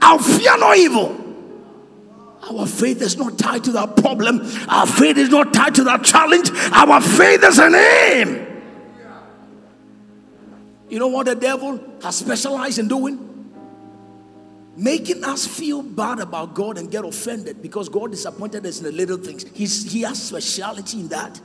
[0.00, 1.27] I'll fear no evil.
[2.50, 4.40] Our faith is not tied to that problem.
[4.68, 6.50] Our faith is not tied to that challenge.
[6.72, 8.48] Our faith is in Him.
[10.88, 13.24] You know what the devil has specialized in doing?
[14.76, 18.92] Making us feel bad about God and get offended because God disappointed us in the
[18.92, 19.44] little things.
[19.52, 21.40] He's, he has speciality in that.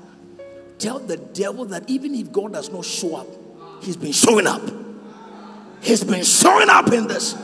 [0.77, 3.27] Tell the devil that even if God does not show up,
[3.81, 4.61] he's been showing up.
[5.81, 7.35] He's been showing up in this.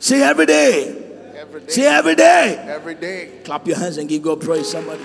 [0.00, 1.03] Say every day.
[1.54, 1.72] Every day.
[1.72, 2.64] Say every day.
[2.66, 3.30] Every day.
[3.44, 5.04] Clap your hands and give God praise, somebody.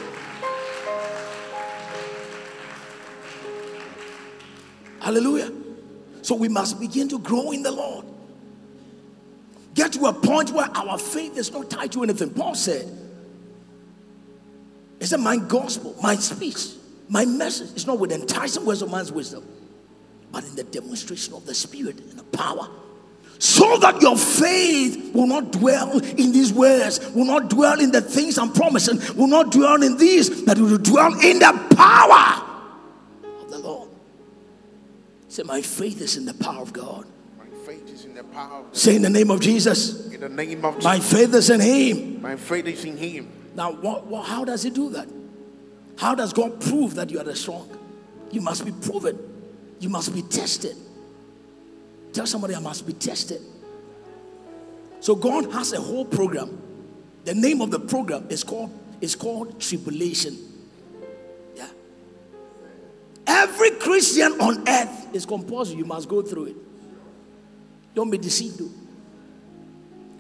[5.00, 5.52] Hallelujah.
[6.24, 8.06] So we must begin to grow in the Lord.
[9.76, 12.32] Get to a point where our faith is not tied to anything.
[12.32, 12.92] Paul said,
[15.00, 16.70] He said, My gospel, my speech,
[17.08, 19.46] my message is not with enticing words of man's wisdom,
[20.32, 22.68] but in the demonstration of the Spirit and the power.
[23.42, 28.02] So that your faith will not dwell in these words, will not dwell in the
[28.02, 32.46] things I'm promising, will not dwell in these, but will dwell in the power
[33.42, 33.90] of the Lord.
[35.30, 37.06] Say, My faith is in the power of God.
[37.38, 38.60] My faith is in the power.
[38.60, 40.08] of- Say in the name of Jesus.
[40.14, 42.22] In the name of My faith is in Him.
[42.22, 43.32] My faith is in him.
[43.56, 45.08] Now, what, what, how does He do that?
[45.96, 47.70] How does God prove that you are the strong?
[48.32, 49.18] You must be proven.
[49.80, 50.76] You must be tested.
[52.20, 53.40] Tell somebody I must be tested.
[55.00, 56.62] So God has a whole program.
[57.24, 60.38] The name of the program is called is called tribulation.
[61.56, 61.70] Yeah.
[63.26, 65.78] Every Christian on earth is compulsory.
[65.78, 66.56] You must go through it.
[67.96, 68.60] Don't be deceived.
[68.60, 68.72] Though.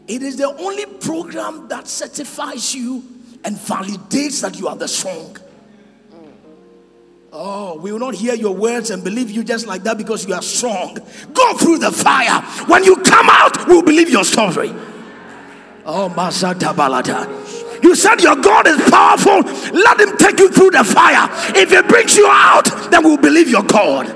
[0.08, 3.04] It is the only program that certifies you
[3.44, 5.36] and validates that you are the strong.
[7.32, 10.34] Oh, we will not hear your words and believe you just like that because you
[10.34, 10.98] are strong.
[11.34, 12.42] Go through the fire.
[12.68, 14.74] When you come out, we'll believe your story.
[15.86, 17.84] Oh, Masata Balata.
[17.84, 19.42] You said your God is powerful.
[19.78, 21.30] Let him take you through the fire.
[21.56, 24.16] If he brings you out, then we'll believe your God.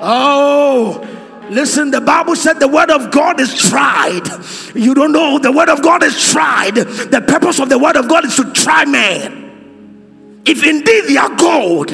[0.00, 1.04] Oh,
[1.50, 4.22] listen, the Bible said the word of God is tried.
[4.74, 6.76] You don't know, the word of God is tried.
[6.76, 9.41] The purpose of the word of God is to try man.
[10.44, 11.92] If indeed they are gold,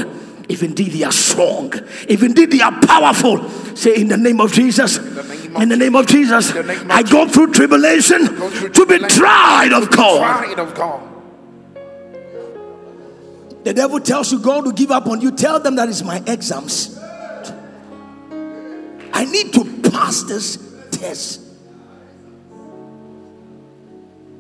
[0.49, 1.73] if indeed they are strong,
[2.09, 6.07] if indeed they are powerful, say in the name of Jesus, in the name of
[6.07, 10.59] Jesus, name of I go through tribulation Go through to be tried God.
[10.59, 11.09] Of God.
[13.65, 15.31] The devil tells you God will give up on you.
[15.31, 16.99] Tell them that is my exams.
[19.13, 20.57] I need to pass this
[20.91, 21.43] test.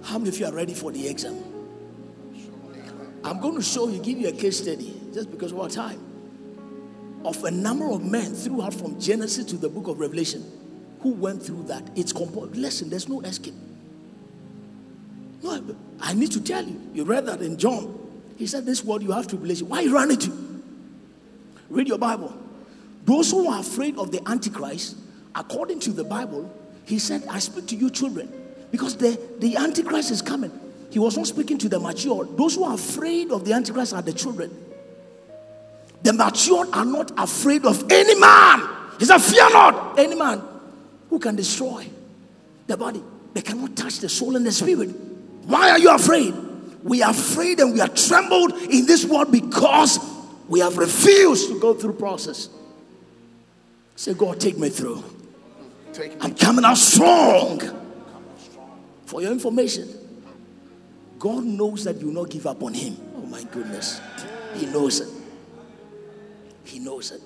[0.02, 1.47] How many of you are ready for the exam?
[3.29, 6.01] I'm going to show you, give you a case study, just because of our time,
[7.24, 10.45] of a number of men throughout from Genesis to the book of Revelation
[11.01, 11.91] who went through that.
[11.95, 12.57] It's composed.
[12.57, 13.55] Listen, there's no escape.
[15.43, 15.62] No,
[16.01, 16.81] I need to tell you.
[16.95, 17.95] You read that in John.
[18.37, 19.68] He said, This world you have tribulation.
[19.68, 20.33] Why you run into?
[21.68, 22.37] Read your Bible.
[23.05, 24.97] Those who are afraid of the Antichrist,
[25.35, 26.51] according to the Bible,
[26.87, 28.33] he said, I speak to you children.
[28.70, 30.51] Because the, the Antichrist is coming.
[30.91, 32.24] He was not speaking to the mature.
[32.24, 34.51] Those who are afraid of the Antichrist are the children.
[36.03, 38.68] The mature are not afraid of any man.
[38.99, 40.43] He said, Fear not any man
[41.11, 41.86] who can destroy
[42.66, 43.03] the body.
[43.34, 44.89] They cannot touch the soul and the spirit.
[45.45, 46.34] Why are you afraid?
[46.82, 49.99] We are afraid and we are trembled in this world because
[50.49, 52.49] we have refused to go through process.
[53.97, 55.03] Say, God, take me through.
[55.93, 56.18] Take me.
[56.20, 57.61] I'm coming out strong.
[59.07, 59.89] For your information,
[61.18, 62.96] God knows that you will not give up on him.
[63.16, 64.00] Oh my goodness.
[64.54, 65.08] He knows it.
[66.64, 67.20] He knows it.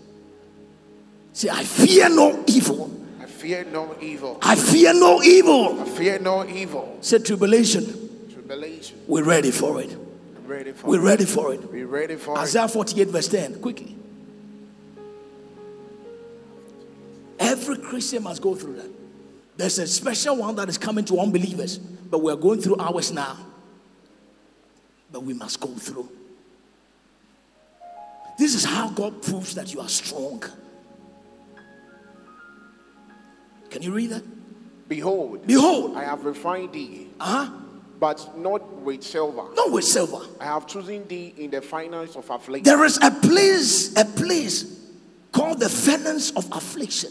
[1.32, 2.90] Say, I fear no evil.
[3.20, 4.38] I fear no evil.
[4.42, 5.80] I fear no evil.
[5.80, 6.98] I fear no evil.
[7.00, 8.28] Say, tribulation.
[8.32, 8.98] Tribulation.
[9.06, 9.92] We're ready for it.
[9.92, 11.04] I'm ready for We're it.
[11.04, 11.72] ready for it.
[11.72, 12.40] We're ready for it.
[12.40, 13.60] Isaiah 48, verse 10.
[13.60, 13.96] Quickly.
[17.38, 18.90] Every Christian must go through that.
[19.56, 23.36] There's a special one that is coming to unbelievers, but we're going through ours now.
[25.12, 26.08] But we must go through.
[28.38, 30.42] This is how God proves that you are strong.
[33.70, 34.22] Can you read that?
[34.88, 37.52] Behold, Behold, I have refined thee, uh huh,
[37.98, 39.44] but not with silver.
[39.54, 40.20] not with silver.
[40.40, 42.64] I have chosen thee in the finance of affliction.
[42.64, 44.80] There is a place, a place
[45.30, 47.10] called the furnace of affliction.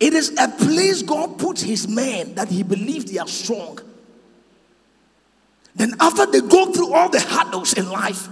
[0.00, 3.78] It is a place God put his men that he believed they are strong.
[5.74, 8.28] Then, after they go through all the hurdles in life,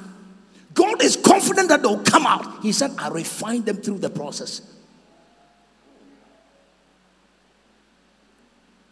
[0.74, 2.62] God is confident that they'll come out.
[2.62, 4.62] He said, I refine them through the process.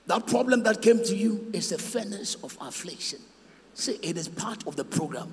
[0.06, 3.20] That problem that came to you is a furnace of affliction.
[3.74, 5.32] See, it is part of the program.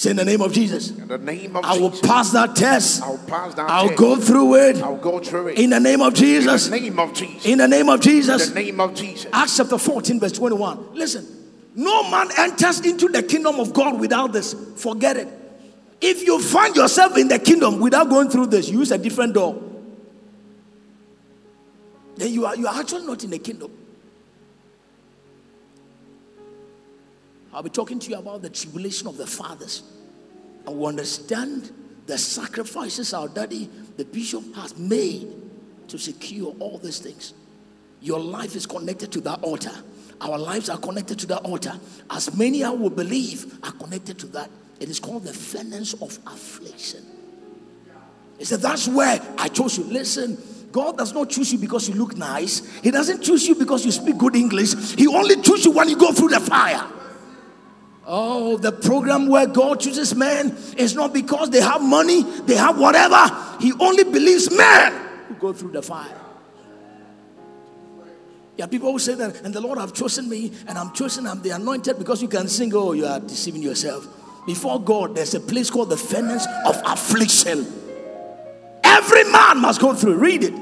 [0.00, 2.56] Say, in the name of Jesus, In the name of I will Jesus, pass that
[2.56, 3.02] test.
[3.02, 3.98] I'll pass that I'll test.
[3.98, 4.76] go through it.
[4.82, 5.58] I'll go through it.
[5.58, 6.68] In the name of Jesus.
[6.68, 7.44] In the name of Jesus.
[7.44, 8.48] In the name of In Jesus.
[8.48, 9.30] the name of Jesus.
[9.30, 10.94] Acts chapter 14, verse 21.
[10.94, 11.26] Listen,
[11.74, 14.54] no man enters into the kingdom of God without this.
[14.76, 15.28] Forget it.
[16.00, 19.62] If you find yourself in the kingdom without going through this, use a different door.
[22.16, 23.70] Then you are you are actually not in the kingdom.
[27.52, 29.82] I'll be talking to you about the tribulation of the fathers.
[30.66, 31.72] And we understand
[32.06, 35.28] the sacrifices our daddy, the bishop, has made
[35.88, 37.34] to secure all these things.
[38.00, 39.72] Your life is connected to that altar.
[40.20, 41.72] Our lives are connected to that altar.
[42.10, 44.50] As many I will believe are connected to that.
[44.78, 47.04] It is called the furnace of affliction.
[48.38, 49.84] He said, That's where I chose you.
[49.84, 50.38] Listen,
[50.72, 52.80] God does not choose you because you look nice.
[52.80, 54.94] He doesn't choose you because you speak good English.
[54.94, 56.86] He only chooses you when you go through the fire.
[58.12, 62.76] Oh, the program where God chooses men is not because they have money, they have
[62.76, 63.24] whatever.
[63.60, 64.92] He only believes men
[65.28, 66.20] who go through the fire.
[68.56, 71.40] Yeah, people who say that, and the Lord have chosen me, and I'm chosen, I'm
[71.40, 72.74] the anointed because you can sing.
[72.74, 74.08] Oh, you are deceiving yourself.
[74.44, 77.64] Before God, there's a place called the furnace of affliction.
[78.82, 80.16] Every man must go through.
[80.16, 80.54] Read it.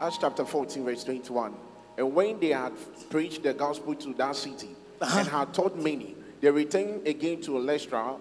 [0.00, 1.52] Acts chapter 14, verse 21.
[1.98, 2.74] And when they had
[3.10, 5.18] preached the gospel to that city Uh-huh.
[5.18, 8.14] and had taught many, they returned again to Lystra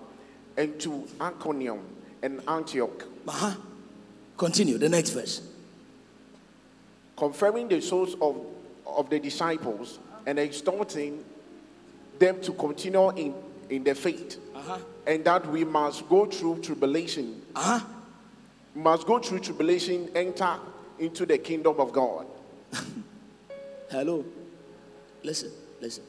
[0.58, 1.80] and to Iconium
[2.24, 3.56] and Antioch, Uh-huh.
[4.38, 4.78] Continue.
[4.78, 5.42] The next verse.
[7.18, 8.36] confirming the souls of,
[8.88, 11.24] of the disciples and exhorting
[12.18, 13.34] them to continue in,
[13.70, 14.38] in the faith,
[15.06, 17.80] and that we must go through tribulation, Uh-huh.
[18.76, 20.58] must go through tribulation, enter
[21.00, 22.26] into the kingdom of God.
[23.92, 24.26] Hello.
[25.24, 26.04] Listen, listen.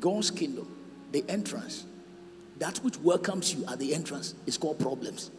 [0.00, 0.68] God's kingdom,
[1.12, 1.84] the entrance,
[2.58, 5.30] that which welcomes you at the entrance is called problems.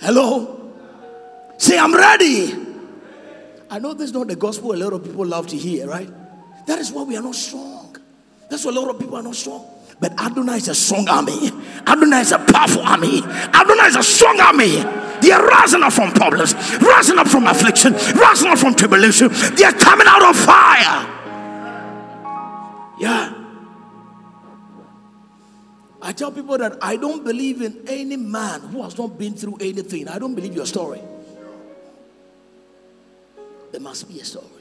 [0.00, 0.72] Hello.
[1.56, 2.52] Say, I'm ready.
[3.70, 6.10] I know this is not the gospel a lot of people love to hear, right?
[6.66, 7.96] That is why we are not strong.
[8.50, 9.66] That's why a lot of people are not strong.
[10.00, 11.50] But Adonai is a strong army.
[11.86, 13.22] Adonai is a powerful army.
[13.22, 15.03] Adonai is a strong army.
[15.24, 16.52] They are rising up from problems,
[16.82, 19.28] rising up from affliction, rising up from tribulation.
[19.56, 21.00] They are coming out of fire.
[23.00, 23.32] Yeah.
[26.02, 29.56] I tell people that I don't believe in any man who has not been through
[29.60, 30.08] anything.
[30.08, 31.00] I don't believe your story.
[33.72, 34.53] There must be a story.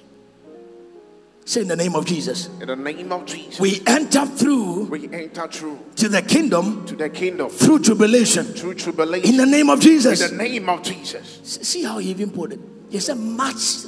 [1.46, 2.48] Say in the name of Jesus.
[2.62, 6.96] In the name of Jesus, We enter through we enter through to the kingdom to
[6.96, 8.46] the kingdom through tribulation.
[8.46, 9.30] through tribulation.
[9.30, 10.22] In the name of Jesus.
[10.22, 11.40] In the name of Jesus.
[11.44, 12.60] See how he even put it.
[12.90, 13.86] He said, much.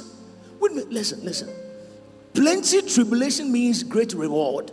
[0.60, 1.48] Wait a minute, listen, listen.
[2.34, 4.70] Plenty tribulation means great reward.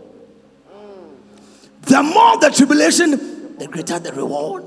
[1.83, 4.65] The more the tribulation, the greater the reward.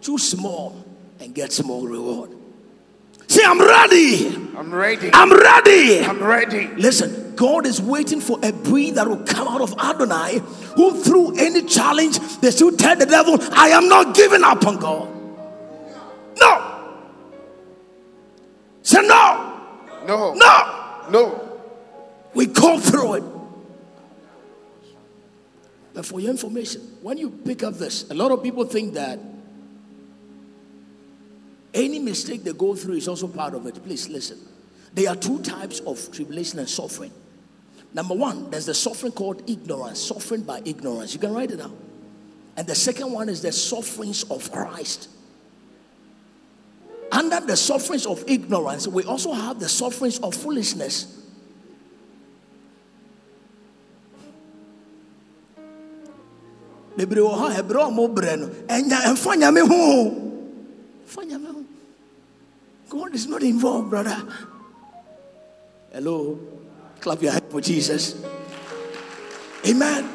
[0.00, 0.84] Too small
[1.18, 2.30] and get small reward.
[3.30, 4.26] Say, I'm ready.
[4.56, 5.08] I'm ready.
[5.12, 6.00] I'm ready.
[6.00, 6.66] I'm ready.
[6.74, 10.40] Listen, God is waiting for a breed that will come out of Adonai,
[10.74, 14.78] who through any challenge, they still tell the devil, I am not giving up on
[14.78, 15.08] God.
[16.40, 16.90] No.
[18.82, 19.60] Say no.
[20.08, 20.34] No.
[20.34, 21.06] No.
[21.08, 21.58] No.
[22.34, 23.24] We go through it.
[25.94, 29.20] But for your information, when you pick up this, a lot of people think that
[31.72, 33.82] any mistake they go through is also part of it.
[33.84, 34.38] Please listen.
[34.92, 37.12] There are two types of tribulation and suffering.
[37.92, 41.14] Number one, there's the suffering called ignorance, suffering by ignorance.
[41.14, 41.76] You can write it down.
[42.56, 45.08] And the second one is the sufferings of Christ.
[47.12, 51.20] Under the sufferings of ignorance, we also have the sufferings of foolishness.
[62.90, 64.20] God is not involved, brother.
[65.92, 66.38] Hello.
[67.00, 68.22] Clap your hand for Jesus.
[69.66, 70.10] Amen.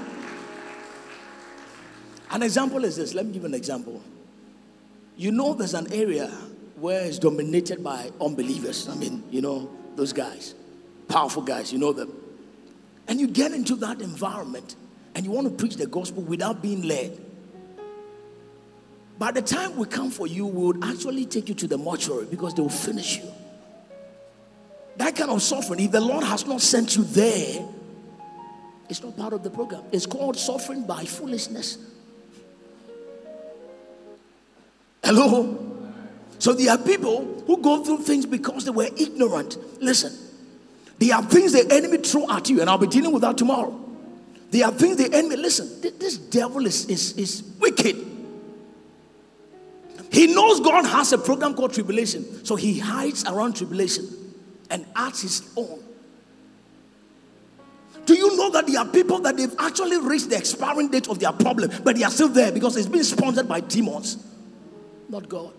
[2.32, 3.14] An example is this.
[3.14, 4.04] Let me give an example.
[5.16, 6.28] You know, there's an area
[6.76, 8.90] where it's dominated by unbelievers.
[8.90, 10.54] I mean, you know, those guys,
[11.08, 12.12] powerful guys, you know them.
[13.08, 14.76] And you get into that environment
[15.16, 17.25] and you want to preach the gospel without being led.
[19.18, 22.26] By the time we come for you, we would actually take you to the mortuary
[22.26, 23.32] because they will finish you.
[24.98, 27.66] That kind of suffering, if the Lord has not sent you there,
[28.90, 29.84] it's not part of the program.
[29.92, 31.78] It's called suffering by foolishness.
[35.04, 35.62] Hello?
[36.40, 39.58] So there are people who go through things because they were ignorant.
[39.82, 40.14] Listen,
[41.00, 43.82] there are things the enemy threw at you, and I'll be dealing with that tomorrow.
[44.52, 48.15] There are things the enemy, listen, this devil is, is, is wicked.
[50.12, 54.08] He knows God has a program called tribulation, so he hides around tribulation
[54.70, 55.84] and adds his own.
[58.06, 61.20] Do you know that there are people that they've actually reached the expiring date of
[61.20, 64.24] their problem, but they are still there because it's been sponsored by demons,
[65.10, 65.54] not God?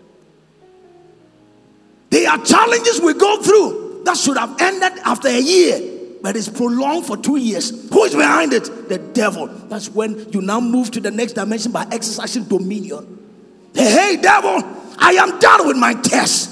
[2.09, 5.81] There are challenges we go through that should have ended after a year,
[6.21, 7.89] but it's prolonged for two years.
[7.89, 8.87] Who is behind it?
[8.87, 9.47] The devil.
[9.47, 13.16] That's when you now move to the next dimension by exercising dominion.
[13.77, 14.63] Hey, devil,
[14.97, 16.49] I am done with my test.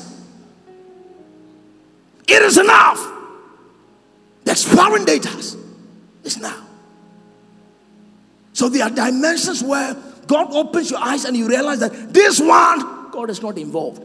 [2.28, 3.04] It is enough.
[4.44, 6.64] The expiring date is now.
[8.54, 9.96] So there are dimensions where
[10.28, 14.04] God opens your eyes and you realize that this one, God is not involved.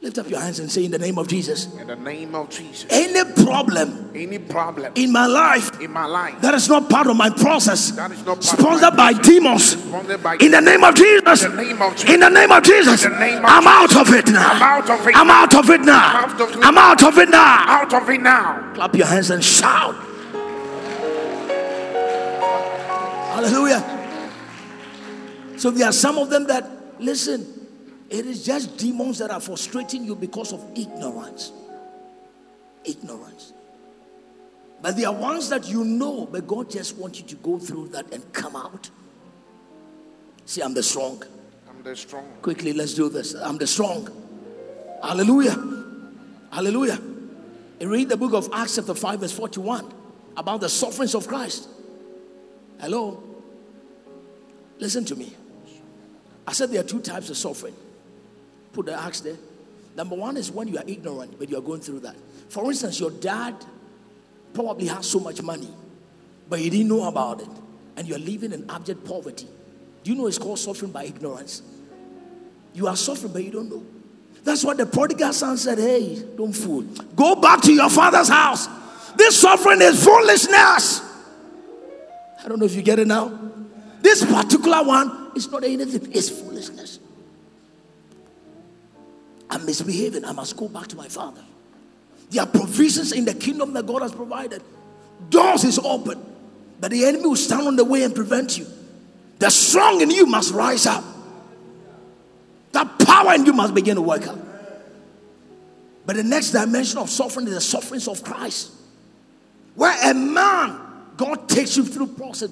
[0.00, 2.48] Lift up your hands and say, In the name of Jesus, In the name of
[2.50, 2.86] Jesus.
[2.88, 7.16] any problem Any problem in my life in my life that is not part of
[7.16, 11.42] my process, That is not sponsored by demons, Sponsored by in the name of Jesus,
[11.42, 12.10] In the name of Jesus.
[12.14, 14.52] in the name of Jesus, In the name of I'm out of it now.
[14.52, 15.42] I'm out of it I'm now.
[15.42, 16.08] out of it now.
[16.14, 17.64] I'm out of it I'm out of it now.
[17.68, 18.72] out of it now.
[18.74, 19.96] Clap your hands and shout.
[23.34, 23.82] Hallelujah.
[25.56, 26.68] So there are some of them that,
[27.00, 27.57] listen,
[28.10, 31.52] it is just demons that are frustrating you because of ignorance.
[32.84, 33.52] Ignorance.
[34.80, 37.88] But there are ones that you know, but God just wants you to go through
[37.88, 38.88] that and come out.
[40.46, 41.22] See, I'm the strong.
[41.68, 42.26] I'm the strong.
[42.40, 43.34] Quickly, let's do this.
[43.34, 44.08] I'm the strong.
[45.02, 45.56] Hallelujah.
[46.50, 47.00] Hallelujah.
[47.80, 49.92] You read the book of Acts, chapter 5, verse 41,
[50.36, 51.68] about the sufferings of Christ.
[52.80, 53.22] Hello.
[54.78, 55.36] Listen to me.
[56.46, 57.74] I said there are two types of suffering.
[58.72, 59.36] Put the Acts there.
[59.96, 62.16] Number one is when you are ignorant, but you are going through that.
[62.48, 63.54] For instance, your dad
[64.54, 65.68] probably has so much money,
[66.48, 67.48] but you didn't know about it,
[67.96, 69.48] and you are living in abject poverty.
[70.04, 71.62] Do you know it's called suffering by ignorance?
[72.74, 73.84] You are suffering, but you don't know.
[74.44, 75.78] That's what the prodigal son said.
[75.78, 76.82] Hey, don't fool.
[77.16, 78.68] Go back to your father's house.
[79.16, 81.02] This suffering is foolishness.
[82.44, 83.36] I don't know if you get it now.
[84.00, 86.87] This particular one is not anything, it's foolishness.
[89.50, 90.24] I'm misbehaving.
[90.24, 91.42] I must go back to my father.
[92.30, 94.62] There are provisions in the kingdom that God has provided.
[95.30, 96.24] Doors is open,
[96.80, 98.66] but the enemy will stand on the way and prevent you.
[99.38, 101.04] The strong in you must rise up.
[102.72, 104.38] That power in you must begin to work out.
[106.04, 108.72] But the next dimension of suffering is the sufferings of Christ.
[109.74, 110.80] Where a man,
[111.16, 112.50] God takes you through process.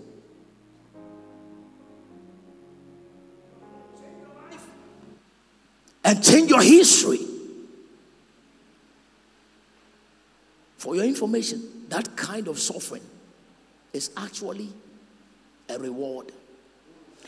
[6.07, 7.19] And change your history.
[10.79, 13.03] For your information, that kind of suffering
[13.93, 14.73] is actually
[15.69, 16.31] a reward.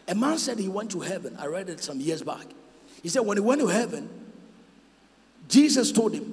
[0.06, 1.36] A man said he went to heaven.
[1.40, 2.46] I read it some years back.
[3.02, 4.08] He said when he went to heaven,
[5.48, 6.32] Jesus told him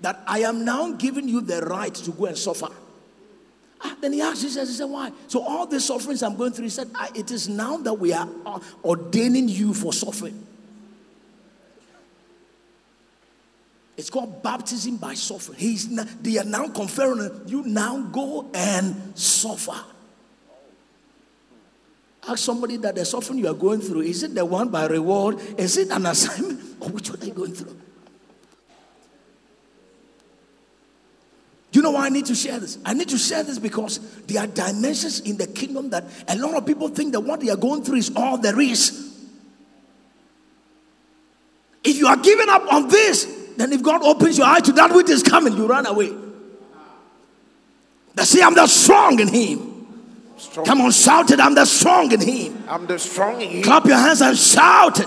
[0.00, 2.68] that I am now giving you the right to go and suffer.
[3.80, 5.10] Ah, then he asked Jesus, he said, Why?
[5.26, 8.12] So all the sufferings I'm going through, he said, "Ah, It is now that we
[8.12, 10.46] are uh, ordaining you for suffering.
[14.02, 15.60] It's called baptism by suffering.
[15.60, 19.80] He's now, they are now conferring you now go and suffer.
[22.26, 25.38] Ask somebody that the suffering you are going through, is it the one by reward?
[25.56, 26.60] Is it an assignment?
[26.80, 27.76] Or which one are you going through?
[31.70, 32.78] you know why I need to share this?
[32.84, 36.54] I need to share this because there are dimensions in the kingdom that a lot
[36.56, 39.16] of people think that what they are going through is all there is.
[41.84, 44.92] If you are giving up on this, then if God opens your eye to that
[44.92, 46.12] which is coming, you run away.
[48.14, 49.86] They say, I'm the strong in Him.
[50.36, 50.66] Strong.
[50.66, 51.38] Come on, shout it.
[51.38, 52.64] I'm the strong in Him.
[52.68, 53.62] I'm the strong in him.
[53.62, 55.06] Clap your hands and shout it.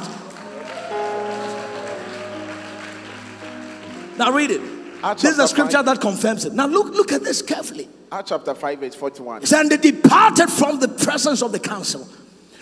[4.18, 4.62] Now read it.
[5.04, 5.86] Acts This is the scripture five.
[5.88, 6.54] that confirms it.
[6.54, 7.90] Now look, look at this carefully.
[8.10, 9.44] Acts chapter 5, verse 41.
[9.44, 12.08] It said, And they departed from the presence of the council,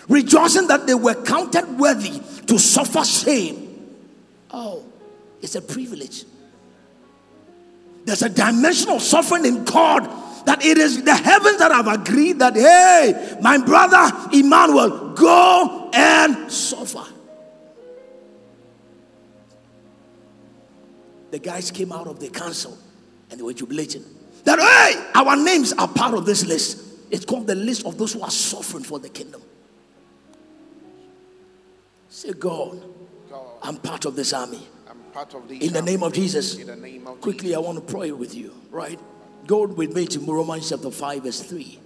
[0.08, 3.70] rejoicing that they were counted worthy to suffer shame.
[4.50, 4.84] Oh,
[5.44, 6.24] it's a privilege.
[8.06, 10.04] There's a dimension of suffering in God
[10.46, 16.50] that it is the heavens that have agreed that, hey, my brother Emmanuel, go and
[16.50, 17.04] suffer.
[21.30, 22.78] The guys came out of the council
[23.30, 24.04] and they were jubilating.
[24.44, 26.82] That, hey, our names are part of this list.
[27.10, 29.42] It's called the list of those who are suffering for the kingdom.
[32.08, 32.82] Say, God,
[33.30, 34.68] God, I'm part of this army.
[35.14, 35.62] Part of this.
[35.62, 36.58] In the name of Jesus.
[36.58, 38.98] Name of Quickly, I want to pray with you, right?
[39.46, 41.78] Go with me to Romans chapter 5, verse 3.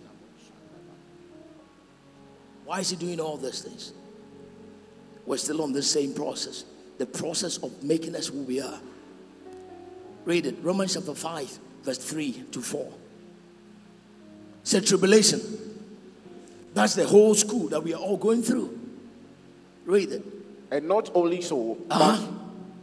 [2.64, 3.92] Why is he doing all these things?
[5.26, 6.64] We're still on the same process
[6.96, 8.80] the process of making us who we are.
[10.24, 12.92] Read it Romans chapter 5, verse 3 to 4.
[14.64, 15.40] Said tribulation.
[16.74, 18.78] That's the whole school that we are all going through.
[19.84, 20.24] Read it.
[20.70, 22.37] And not only so, Uh-huh.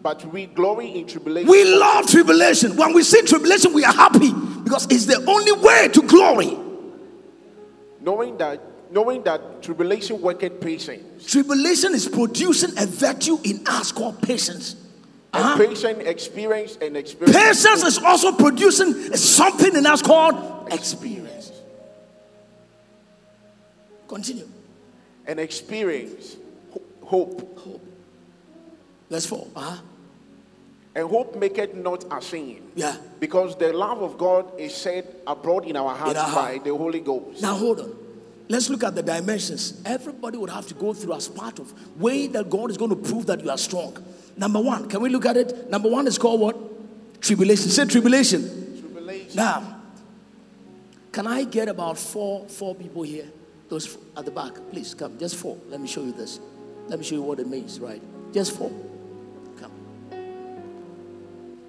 [0.05, 1.49] But, we glory in tribulation.
[1.49, 2.75] We love tribulation.
[2.77, 4.31] When we see tribulation, we are happy
[4.63, 6.57] because it's the only way to glory.
[8.01, 11.25] knowing that knowing that tribulation worketh patience.
[11.25, 14.75] Tribulation is producing a virtue in us called patience.
[15.33, 15.57] And Uh-huh.
[15.57, 17.35] patient experience and experience.
[17.35, 20.35] Patience is also producing something in us called
[20.71, 21.51] experience.
[24.07, 24.47] Continue.
[25.27, 26.37] and experience
[26.71, 27.81] ho- hope.
[29.09, 29.47] Let's 4.
[29.55, 29.81] Uh-huh.
[30.95, 32.71] And hope maketh not ashamed.
[32.73, 32.95] Yeah.
[33.19, 37.01] Because the love of God is shed abroad in our hearts our by the Holy
[37.01, 37.41] Ghost.
[37.41, 37.95] Now hold on.
[38.47, 39.81] Let's look at the dimensions.
[39.85, 42.95] Everybody would have to go through as part of way that God is going to
[42.95, 43.97] prove that you are strong.
[44.37, 45.69] Number one, can we look at it?
[45.69, 47.21] Number one is called what?
[47.21, 47.69] Tribulation.
[47.69, 48.79] Say tribulation.
[48.79, 49.35] Tribulation.
[49.35, 49.81] Now,
[51.11, 53.25] can I get about four four people here?
[53.67, 55.17] Those at the back, please come.
[55.17, 55.57] Just four.
[55.67, 56.39] Let me show you this.
[56.87, 57.79] Let me show you what it means.
[57.79, 58.01] Right?
[58.31, 58.71] Just four.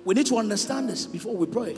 [0.06, 1.76] We need to understand this before we pray.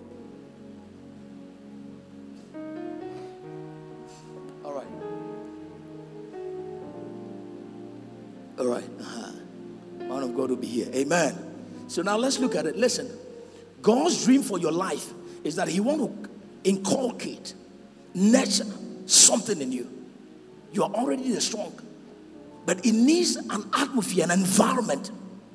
[4.63, 4.87] All right.
[8.59, 8.85] All right.
[9.01, 9.33] Uh-huh.
[10.01, 10.91] Man of God will be here.
[10.95, 11.39] Amen.
[11.89, 12.77] So now let's look at it.
[12.77, 13.11] Listen.
[13.81, 15.11] God's dream for your life
[15.43, 16.31] is that He want to
[16.65, 17.55] inculcate,
[18.13, 18.67] nurture
[19.07, 19.91] something in you.
[20.75, 21.73] You are already the strong,
[22.67, 25.13] but it needs an atmosphere, an environment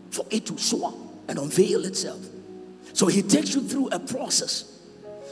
[0.09, 0.95] for it to show up
[1.27, 2.32] and unveil itself.
[2.93, 4.65] So He takes you through a process.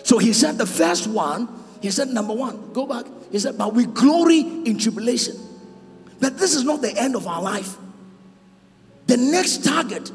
[0.03, 1.47] So He said the first one,
[1.81, 3.05] He said number one, go back.
[3.31, 5.35] He said, but we glory in tribulation.
[6.19, 7.77] But this is not the end of our life.
[9.07, 10.11] The next target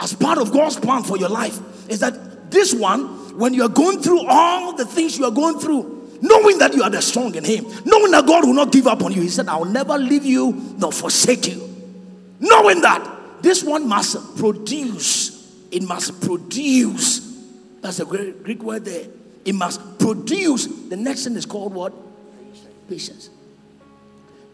[0.00, 3.68] as part of God's plan for your life is that this one, when you are
[3.68, 7.34] going through all the things you are going through, knowing that you are the strong
[7.34, 9.66] in Him, knowing that God will not give up on you, He said, I will
[9.66, 11.62] never leave you nor forsake you.
[12.40, 15.33] Knowing that this one must produce,
[15.74, 17.18] it must produce.
[17.80, 19.08] That's a great Greek word there.
[19.44, 20.66] It must produce.
[20.66, 21.92] The next thing is called what?
[22.88, 23.28] Patience.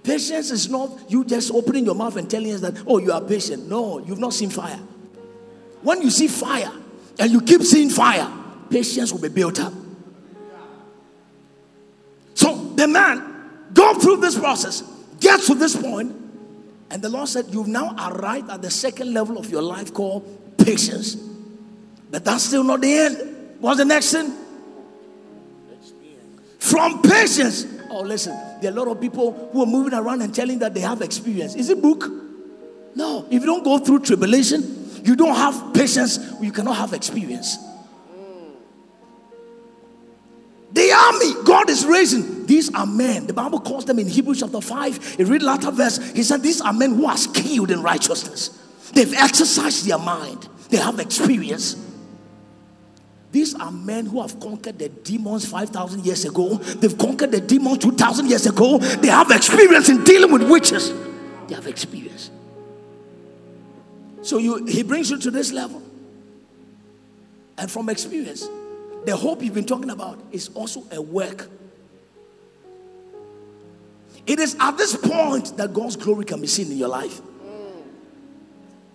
[0.02, 3.20] Patience is not you just opening your mouth and telling us that, oh, you are
[3.20, 3.68] patient.
[3.68, 4.80] No, you've not seen fire.
[5.82, 6.72] When you see fire
[7.18, 8.26] and you keep seeing fire,
[8.70, 9.74] patience will be built up.
[12.32, 14.82] So the man go through this process,
[15.20, 16.16] get to this point,
[16.90, 20.39] and the Lord said, You've now arrived at the second level of your life called
[20.64, 21.16] patience.
[22.10, 23.56] But that's still not the end.
[23.60, 24.32] What's the next thing?
[26.58, 27.66] From patience.
[27.90, 30.74] Oh, listen, there are a lot of people who are moving around and telling that
[30.74, 31.54] they have experience.
[31.54, 32.04] Is it book?
[32.94, 33.26] No.
[33.30, 37.56] If you don't go through tribulation, you don't have patience, you cannot have experience.
[40.72, 43.26] The army God is raising, these are men.
[43.26, 45.16] The Bible calls them in Hebrews chapter 5.
[45.18, 48.59] You read latter verse, he said, These are men who are skilled in righteousness.
[48.92, 51.86] They've exercised their mind, they have experience.
[53.32, 56.56] These are men who have conquered the demons 5,000 years ago.
[56.56, 58.78] They've conquered the demons 2,000 years ago.
[58.78, 60.92] They have experience in dealing with witches.
[61.46, 62.32] They have experience.
[64.22, 65.80] So you, he brings you to this level.
[67.56, 68.48] And from experience,
[69.04, 71.48] the hope you've been talking about is also a work.
[74.26, 77.20] It is at this point that God's glory can be seen in your life.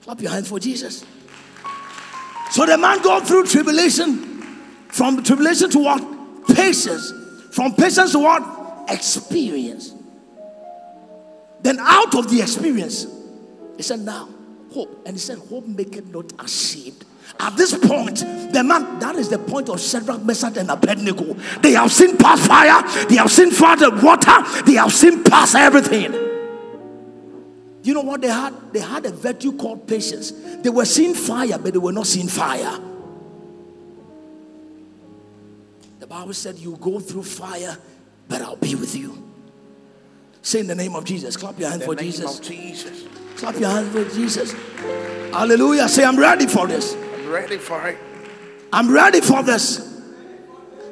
[0.06, 1.04] Clap your hands for Jesus.
[2.52, 4.40] So the man go through tribulation,
[4.90, 6.48] from tribulation to what?
[6.56, 7.12] Patience.
[7.50, 8.88] From patience to what?
[8.88, 9.96] Experience.
[11.64, 13.08] Then out of the experience,
[13.78, 14.30] he said, Now,
[14.72, 15.08] hope.
[15.08, 17.04] And he said, Hope make it not ashamed.
[17.40, 18.20] At this point,
[18.54, 21.34] the man, that is the point of Shadrach, Meshach, and Abednego.
[21.62, 26.25] They have seen past fire, they have seen past water, they have seen past everything.
[27.86, 28.74] You know what they had?
[28.74, 30.32] They had a virtue called patience.
[30.32, 32.80] They were seeing fire, but they were not seeing fire.
[36.00, 37.78] The Bible said, You go through fire,
[38.28, 39.24] but I'll be with you.
[40.42, 41.38] Say in the name of Jesus.
[41.38, 42.40] Clap your hand The for name Jesus.
[42.40, 43.04] of Jesus.
[43.38, 44.54] Clap your hand for Jesus.
[45.32, 45.88] Hallelujah.
[45.88, 46.96] Say, I'm ready for this.
[46.96, 48.00] I'm ready for it.
[48.74, 50.02] I'm ready for this.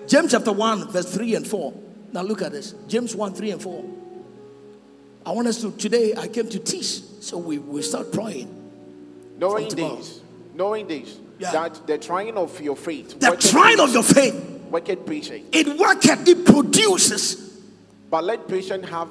[0.06, 1.74] James chapter 1, verse 3 and 4.
[2.12, 2.76] Now look at this.
[2.88, 3.84] James 1, 3 and 4.
[5.26, 7.02] I want us to, today I came to teach.
[7.22, 8.50] So we will start praying.
[9.38, 10.20] Knowing this,
[10.54, 11.52] knowing this, Yeah.
[11.52, 14.36] that the trying of your faith, The trying of your faith,
[14.70, 15.46] worketh patience.
[15.52, 17.36] it worketh, it produces.
[18.10, 19.10] But let patience have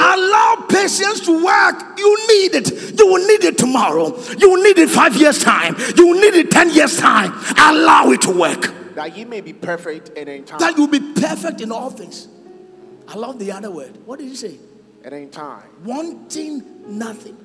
[0.00, 1.98] Allow patience to work.
[1.98, 2.96] You need it.
[2.96, 4.16] You will need it tomorrow.
[4.38, 5.74] You will need it five years' time.
[5.96, 7.32] You will need it 10 years' time.
[7.58, 8.72] Allow it to work.
[8.94, 10.58] that he may be perfect in time.
[10.60, 12.28] That you'll be perfect in all things.
[13.08, 13.96] I love the other word.
[14.06, 14.58] What did he say?
[15.04, 15.62] And in time.
[15.84, 16.62] wanting
[16.98, 17.36] nothing.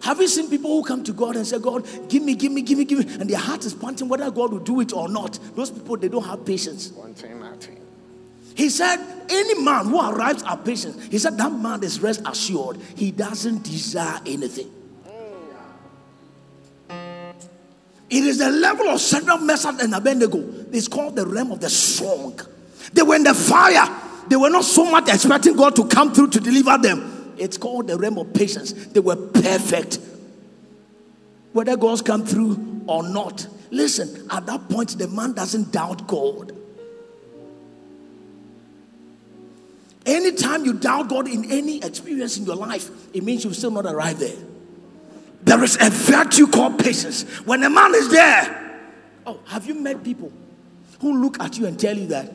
[0.00, 2.62] Have you seen people who come to God and say, God, give me, give me,
[2.62, 5.08] give me, give me, and their heart is panting whether God will do it or
[5.08, 5.38] not?
[5.56, 6.92] Those people, they don't have patience.
[6.92, 7.80] Wanting nothing.
[8.54, 8.98] He said,
[9.28, 12.76] any man who arrives at patience, he said, that man is rest assured.
[12.96, 14.70] He doesn't desire anything.
[18.10, 20.42] It is the level of Shadrach, Meshach, and Abednego.
[20.72, 22.40] It's called the realm of the strong.
[22.92, 23.86] They were in the fire.
[24.28, 27.34] They were not so much expecting God to come through to deliver them.
[27.38, 28.72] It's called the realm of patience.
[28.72, 29.98] They were perfect.
[31.52, 33.46] Whether God's come through or not.
[33.70, 36.52] Listen, at that point, the man doesn't doubt God.
[40.04, 43.84] Anytime you doubt God in any experience in your life, it means you've still not
[43.86, 44.36] arrived there.
[45.42, 47.22] There is a virtue called patience.
[47.40, 48.80] When a man is there,
[49.26, 50.32] oh, have you met people
[51.00, 52.32] who look at you and tell you that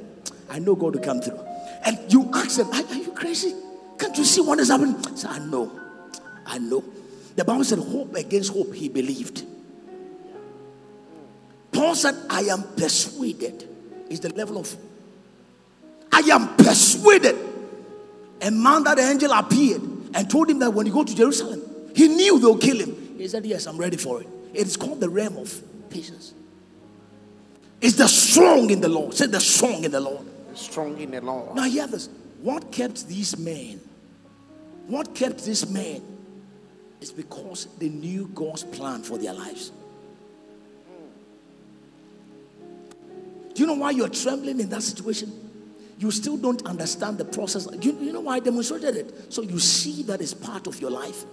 [0.49, 1.39] I know God will come through?
[1.85, 3.53] And you ask them, Are, are you crazy?
[3.97, 5.01] Can't you see what is happening?
[5.15, 5.71] Say, I know.
[6.45, 6.83] I know.
[7.35, 9.45] The Bible said, Hope against hope, he believed.
[11.71, 13.69] Paul said, I am persuaded.
[14.09, 14.75] Is the level of
[16.11, 17.35] I am persuaded.
[18.41, 19.81] A man that the angel appeared
[20.13, 21.61] and told him that when you go to Jerusalem,
[21.95, 23.15] he knew they'll kill him.
[23.17, 24.27] He said, Yes, I'm ready for it.
[24.53, 26.33] It is called the realm of patience.
[27.81, 29.13] It's the strong in the Lord.
[29.13, 30.25] Say the strong in the Lord.
[30.53, 31.55] Strong in the Lord.
[31.55, 32.09] Now hear this.
[32.41, 33.79] What kept these men?
[34.87, 36.01] What kept this men?
[37.01, 39.71] Is because they knew God's plan for their lives.
[43.53, 45.31] Do you know why you're trembling in that situation?
[45.99, 47.67] You still don't understand the process.
[47.81, 49.33] You, you know why I demonstrated it?
[49.33, 51.23] So you see that it's part of your life.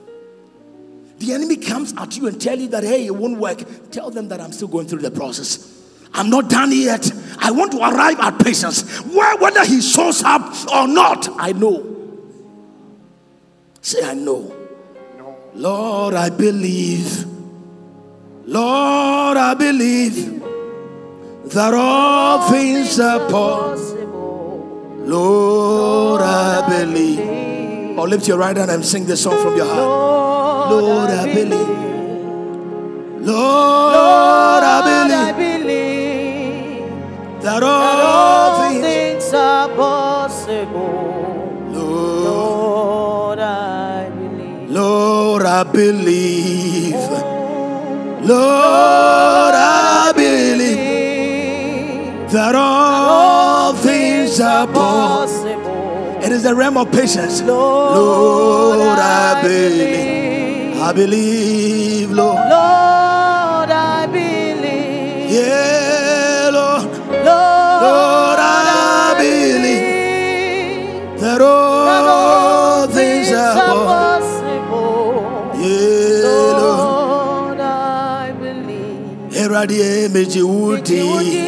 [1.19, 3.63] The enemy comes at you and tell you that hey, it won't work.
[3.91, 5.80] Tell them that I'm still going through the process.
[6.15, 7.11] I'm not done yet.
[7.39, 9.01] I want to arrive at patience.
[9.01, 10.43] Where whether he shows up
[10.73, 11.87] or not, I know.
[13.81, 14.55] Say I know.
[15.17, 15.37] No.
[15.55, 17.25] Lord, I believe.
[18.47, 20.43] Lord, I believe
[21.47, 25.01] that all things are possible.
[25.05, 27.99] Lord, I believe.
[27.99, 30.71] Or oh, lift your right hand and sing this song from your heart.
[30.71, 31.69] Lord, I believe.
[33.27, 35.00] Lord, I believe
[37.43, 41.11] that all things, things are possible.
[41.73, 44.71] Lord, Lord, I believe.
[44.71, 46.95] Lord, I believe.
[48.23, 50.71] Lord, I believe
[52.31, 56.19] that all things are possible.
[56.23, 57.41] It is the realm of patience.
[57.43, 60.77] Lord, I believe.
[60.81, 62.37] I believe, Lord.
[62.37, 63.40] Lord,
[73.41, 75.23] things things are are possible.
[75.51, 75.61] possible.
[75.61, 77.61] Yeah, Lord.
[77.61, 79.43] I believe.
[79.43, 81.01] Eradi emeji wudi.
[81.03, 81.39] Woody,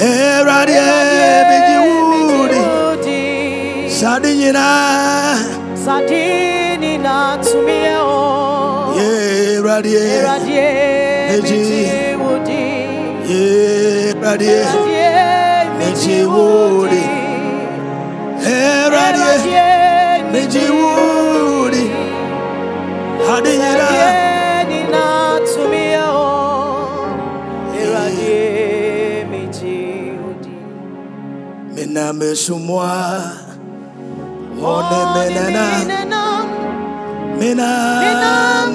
[0.00, 2.60] Eradi emeji wudi.
[2.60, 4.66] Woody, Sadi nyina.
[5.84, 7.38] Sadini na
[8.00, 8.22] o.
[20.32, 21.84] Meji wodi.
[23.34, 23.88] Ade nyina.
[23.88, 25.04] Awurade ni na
[25.48, 26.28] tumi yɛ hɔ.
[27.76, 28.34] Awurade
[29.30, 29.76] megye
[30.20, 30.66] wo din.
[31.74, 32.90] Mena mesumwa.
[34.72, 35.66] One menena.
[37.38, 37.70] Mena
[38.02, 38.74] menam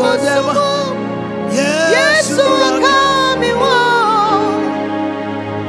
[1.57, 2.85] Yesu Yesu rani.
[2.85, 2.97] aka
[3.39, 3.51] mi.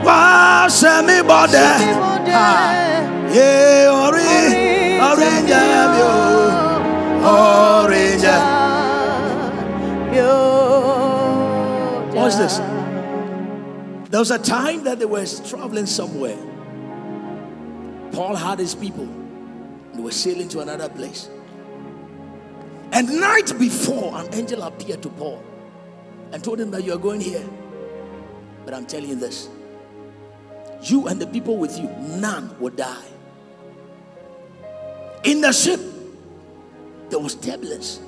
[0.07, 1.67] Washe mi bode.
[1.81, 2.47] Mi mo dɛ.
[3.35, 3.49] Ye
[4.05, 4.38] ori.
[5.09, 6.13] Ori nyami o.
[7.25, 8.59] Orinja.
[12.15, 12.59] Watch this.
[14.11, 16.37] There was a time that they were traveling somewhere.
[18.13, 19.09] Paul had his people.
[19.95, 21.31] They were sailing to another place.
[22.93, 25.43] And night before, an angel appeared to Paul
[26.33, 27.45] and told him that you are going here.
[28.65, 29.49] But I'm telling you this
[30.83, 31.89] you and the people with you,
[32.19, 33.05] none will die.
[35.25, 35.81] In the ship,
[37.11, 38.01] there was turbulence,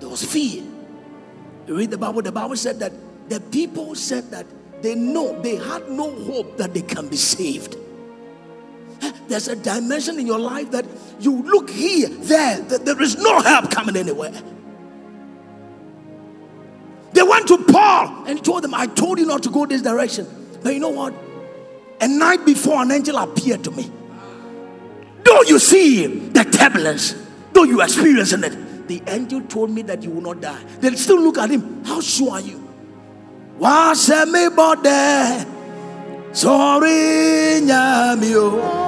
[0.00, 0.62] there was fear.
[1.66, 2.92] You read the Bible, the Bible said that
[3.28, 4.46] the people said that
[4.82, 7.76] they know they had no hope that they can be saved.
[9.28, 10.84] There's a dimension in your life that
[11.20, 14.32] you look here, there, that there is no help coming anywhere.
[17.12, 20.26] They went to Paul and told him, I told you not to go this direction.
[20.62, 21.14] But you know what?
[22.00, 23.90] A night before, an angel appeared to me.
[25.24, 27.14] Though you see the turbulence,
[27.52, 30.62] though you are experiencing it, the angel told me that you will not die.
[30.80, 31.84] They still look at him.
[31.84, 32.60] How sure are you?
[33.58, 35.46] Was me bode?
[36.32, 38.84] Sorry, nyamio.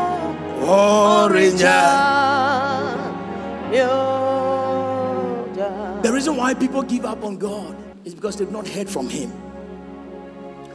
[6.03, 9.33] The reason why people give up on God is because they've not heard from Him.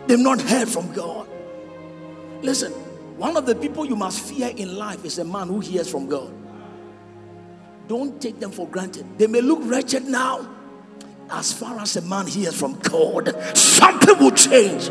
[0.07, 1.27] They've not heard from God.
[2.41, 2.73] Listen,
[3.21, 6.07] one of the people you must fear in life is a man who hears from
[6.07, 6.33] God.
[7.87, 9.05] Don't take them for granted.
[9.19, 10.49] They may look wretched now.
[11.29, 14.89] As far as a man hears from God, something will change.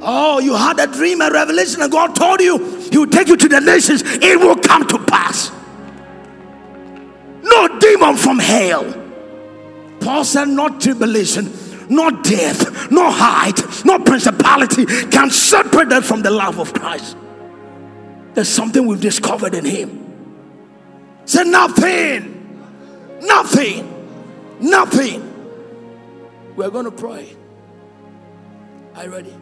[0.00, 2.58] Oh, you had a dream, a revelation, and God told you
[2.90, 4.02] He will take you to the nations.
[4.04, 5.52] It will come to pass.
[7.44, 8.92] No demon from hell.
[10.00, 11.46] Paul said, Not tribulation,
[11.88, 17.16] not death, no height, no principality can separate us from the love of Christ.
[18.34, 20.02] There's something we've discovered in Him.
[21.24, 25.32] Say, Nothing, nothing, nothing.
[26.54, 27.36] We're going to pray.
[28.94, 29.34] Are you ready?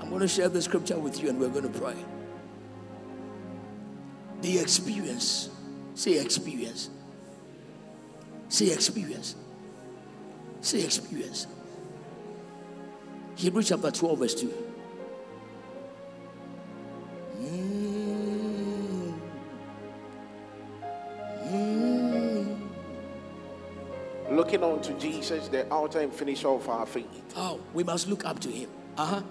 [0.00, 1.94] I'm going to share the scripture with you and we're going to pray.
[4.40, 5.50] The experience.
[5.94, 6.90] Say experience.
[8.48, 9.34] Say experience.
[10.60, 11.46] Say experience.
[13.36, 14.54] Hebrews chapter 12, verse 2.
[17.40, 19.14] Mm.
[21.46, 22.58] Mm.
[24.30, 27.06] Looking on to Jesus, the author and finisher of our faith,
[27.36, 28.68] Oh, we must look up to him.
[28.96, 29.22] Uh huh.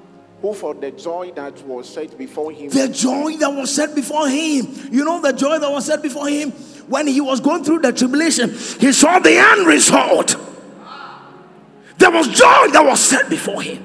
[0.41, 4.29] who for the joy that was set before him The joy that was set before
[4.29, 4.67] him.
[4.91, 6.51] You know, the joy that was set before him
[6.87, 10.37] when he was going through the tribulation, he saw the end result.
[11.97, 13.83] There was joy that was set before him.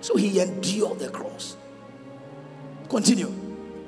[0.00, 1.56] So he endured the cross.
[2.88, 3.32] Continue.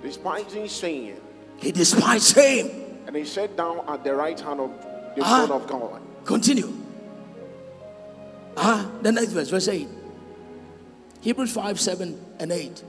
[0.03, 1.17] despising shame,
[1.59, 2.71] He despised shame.
[3.07, 4.71] and he sat down at the right hand of
[5.17, 6.01] the throne of God.
[6.25, 6.73] Continue.
[8.57, 9.87] Ah, the next verse, verse 8.
[11.21, 12.83] Hebrews 5, 7, and 8.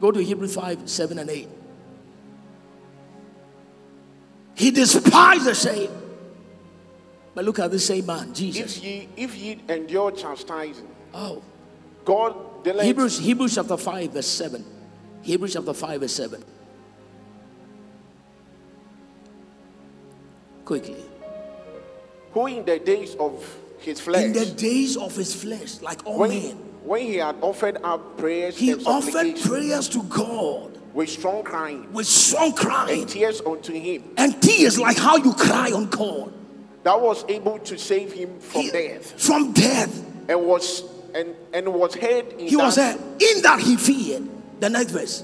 [0.00, 1.48] Go to Hebrews 5, 7, and 8.
[4.54, 5.90] He despised the shame.
[7.34, 8.76] But look at this same man, Jesus.
[8.78, 11.42] If ye if ye endure chastising, Oh,
[12.04, 14.64] God Hebrews, Hebrews chapter 5, verse 7.
[15.22, 16.44] Hebrews chapter 5, verse 7.
[20.64, 21.04] Quickly.
[22.32, 26.20] who in the days of his flesh, In the days of his flesh, like all
[26.20, 31.42] when, men, when he had offered up prayers he offered prayers to God with strong
[31.42, 35.86] crying with strong crying and tears unto him, and tears, like how you cry on
[35.90, 36.32] God.
[36.84, 40.04] That was able to save him from He- death, From death.
[40.28, 42.96] and was and and was heard in He that, was there.
[43.20, 44.28] In that he feared.
[44.60, 45.22] The next verse.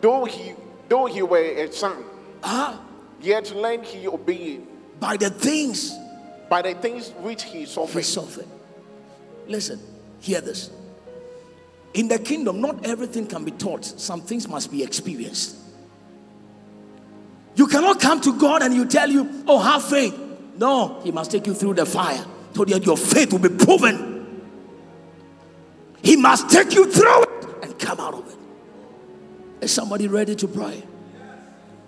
[0.00, 0.54] though he
[0.88, 1.96] though he were a son,
[2.42, 2.80] Ah,
[3.20, 4.66] yet learned he obeyed
[5.00, 5.92] by the things
[6.48, 8.04] by the things which he he suffered.
[8.04, 8.46] suffered.
[9.48, 9.80] Listen,
[10.20, 10.70] hear this.
[11.94, 15.56] In the kingdom, not everything can be taught, some things must be experienced.
[17.72, 20.14] Cannot come to God and you tell you, Oh, have faith.
[20.58, 22.22] No, he must take you through the fire
[22.54, 24.52] so that your faith will be proven.
[26.02, 28.36] He must take you through it and come out of it.
[29.64, 30.82] Is somebody ready to pray?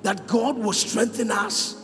[0.04, 1.76] That God will strengthen us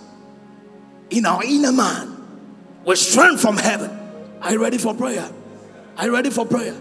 [1.10, 2.40] in our inner man
[2.86, 3.90] with strength from heaven.
[4.40, 5.30] Are you ready for prayer?
[5.98, 6.74] Are you ready for prayer?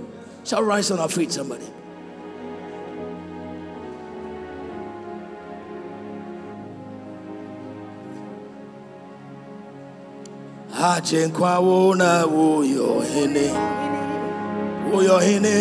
[0.46, 1.66] Shall rise on our feet, somebody?
[10.80, 13.52] Achenkwa wona wo yo hene
[14.92, 15.56] wo yo hene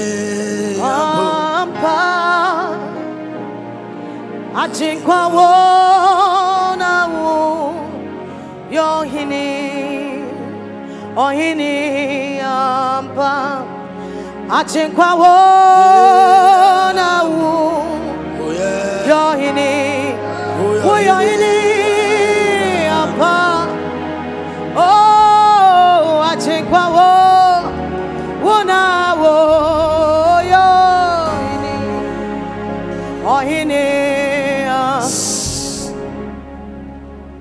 [0.82, 1.98] Ampa
[4.54, 7.74] Achinkwa wona wo
[8.70, 9.48] Yohini
[11.16, 13.62] Ohini ampa.
[14.50, 17.78] Achinkwa wona wo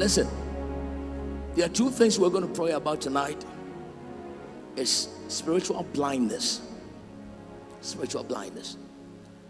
[0.07, 0.29] Listen,
[1.53, 3.43] there are two things we're going to pray about tonight.
[4.77, 6.61] Is spiritual blindness.
[7.81, 8.77] Spiritual blindness.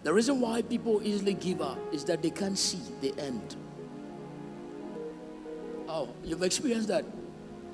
[0.02, 3.56] The reason why people easily give up is that they can't see the end.
[5.88, 7.06] Oh, you've experienced that.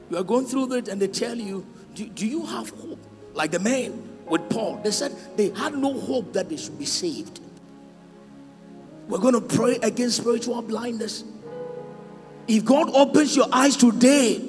[0.09, 1.65] You are going through it and they tell you,
[1.95, 2.99] do, do you have hope?
[3.33, 6.85] Like the man with Paul, they said they had no hope that they should be
[6.85, 7.39] saved.
[9.07, 11.23] We're going to pray against spiritual blindness.
[12.47, 14.41] If God opens your eyes today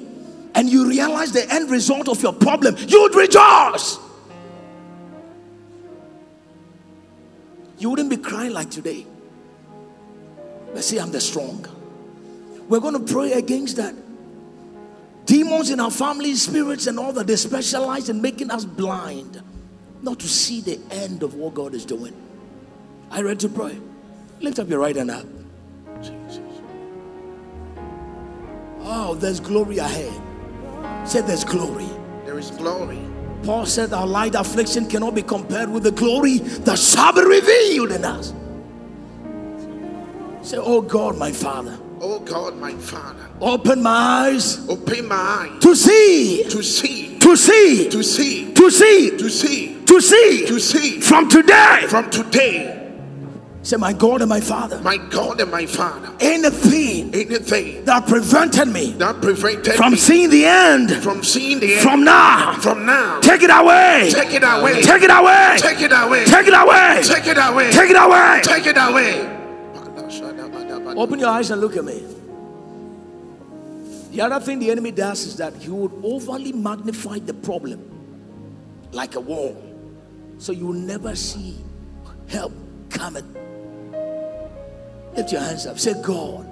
[0.53, 3.97] and you realize the end result of your problem, you would rejoice.
[7.77, 9.05] You wouldn't be crying like today.
[10.73, 11.65] But see, I'm the strong.
[12.67, 13.95] We're going to pray against that.
[15.25, 19.41] Demons in our family, spirits, and all that, they specialize in making us blind,
[20.01, 22.15] not to see the end of what God is doing.
[23.15, 23.77] You ready to pray?
[24.41, 25.25] Lift up your right hand up.
[28.87, 30.13] Oh, there's glory ahead.
[31.07, 31.87] Say there's glory.
[32.23, 32.99] There is glory.
[33.43, 37.91] Paul said our light affliction cannot be compared with the glory that shall be revealed
[37.91, 38.33] in us.
[40.41, 43.89] Say, Oh God, my Father, Oh God, my Father, open my
[44.29, 49.29] eyes open my eyes to see, to see, to see, to see, to see, to
[49.29, 51.85] see, to see to see from today.
[51.87, 52.84] from today.
[53.65, 58.67] Say, My God and my Father, My God and my Father, anything anything that prevented
[58.67, 62.85] me that prevented from me seeing the end from seeing the end from now, from
[62.85, 66.53] now, take it away, take it away, take it away, take it away, take it
[66.53, 68.41] away, take it away, take it away.
[68.43, 69.31] take it away.
[70.95, 72.03] Open your eyes and look at me.
[74.11, 77.81] The other thing the enemy does is that he would overly magnify the problem
[78.91, 79.59] like a wall.
[80.37, 81.57] So you will never see
[82.27, 82.53] help
[82.91, 83.34] coming.
[85.15, 85.79] Lift your hands up.
[85.79, 86.45] Say, God,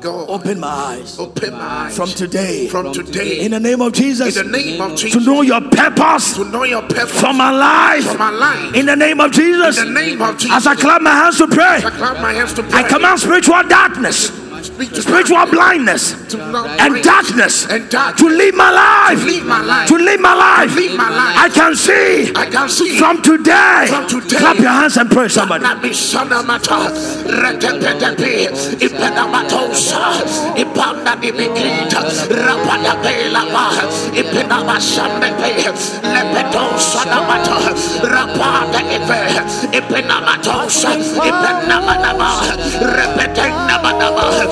[0.00, 2.68] God, open my eyes open my eyes from today.
[2.68, 4.36] from today In the name of Jesus.
[4.36, 8.04] in the name of To know your purpose to know your purpose for my life.
[8.12, 8.74] for my life.
[8.74, 9.78] In the name of Jesus.
[9.78, 10.54] In the name of Jesus.
[10.56, 12.80] As I clap my hands to pray, I clap my hands to pray.
[12.80, 14.30] I command spiritual darkness,
[14.64, 19.18] To spiritual blindness, and darkness and to leave my life.
[19.18, 19.88] to leave my life.
[19.88, 20.74] To live my life.
[20.74, 21.36] live my life.
[21.36, 23.86] I can see I can see from today.
[23.88, 24.38] From today.
[24.38, 25.64] Clap your hands and pray, somebody.
[25.64, 26.88] Nabi Sanamata,
[27.28, 28.48] Retepetepe,
[28.80, 30.24] Ipenamatosa,
[30.56, 31.14] Ipanda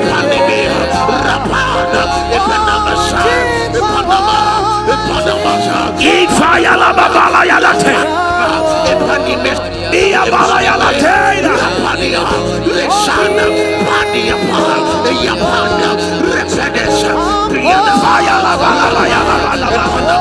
[9.91, 11.53] Dia balaya la tena
[11.84, 12.23] pania
[12.65, 13.45] Leshana
[13.86, 15.91] pania pala Ia pania
[16.34, 17.13] Repedesa
[17.53, 20.19] Dia da baya la bala la ya la bala la bala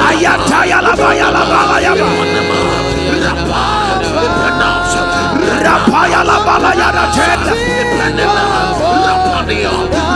[0.00, 2.06] Ayataya la bayala balayaba.
[2.06, 2.58] Panama,
[3.24, 3.62] Rapa,
[5.64, 7.52] Rapaya la balayada tenda.
[7.54, 8.44] Epanema,
[9.06, 9.72] Rapadio,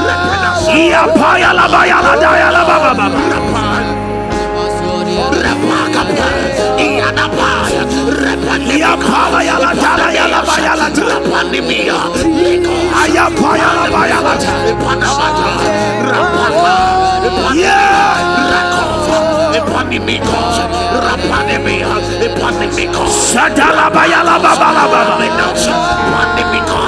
[0.07, 3.20] Repenas, Iapaya la bayala daya la baba baba.
[5.45, 6.29] Rapakapa,
[6.79, 7.83] Ianapaya,
[8.22, 11.03] Repanimia, Iapala ya la dala ya la bayala ta.
[11.11, 11.99] Rapanimia,
[12.43, 14.53] Liko, Ayapaya la bayala ta.
[14.70, 15.49] Epanamata,
[16.11, 16.76] Rapana,
[17.55, 18.68] Yeah.
[19.59, 20.57] Rakova, Epanimikos,
[21.05, 21.91] Rapanimia,
[22.23, 25.19] Epanimikos, Sadala bayala baba la baba.
[25.19, 26.83] Minos, Panimiko,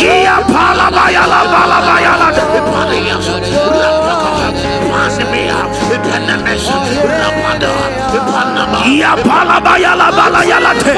[0.00, 2.42] Iapala bayala bala bayala ta.
[2.56, 4.48] Epanias, Rapaka,
[4.88, 5.60] Panimia,
[5.92, 6.64] Epanemes,
[7.04, 7.72] Rapada,
[8.16, 10.94] Epanama, Iapala bayala balayala te.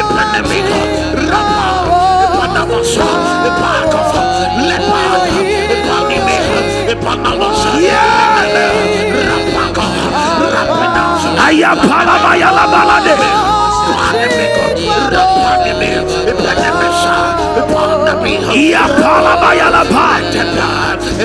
[0.00, 0.80] Epanemiko,
[1.30, 1.68] Rapa,
[2.24, 3.08] Epanamasa,
[3.48, 3.91] Epakova,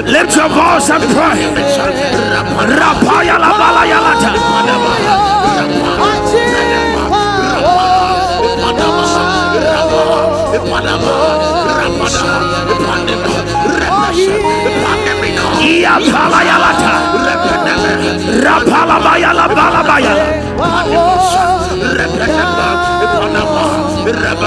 [0.07, 1.39] Lift your voice and pray.
[2.80, 4.32] Rapaya la balayala ta.
[12.07, 12.57] Iapala
[15.88, 16.93] yala ta.
[18.45, 20.25] Rapala bayala bala bayala.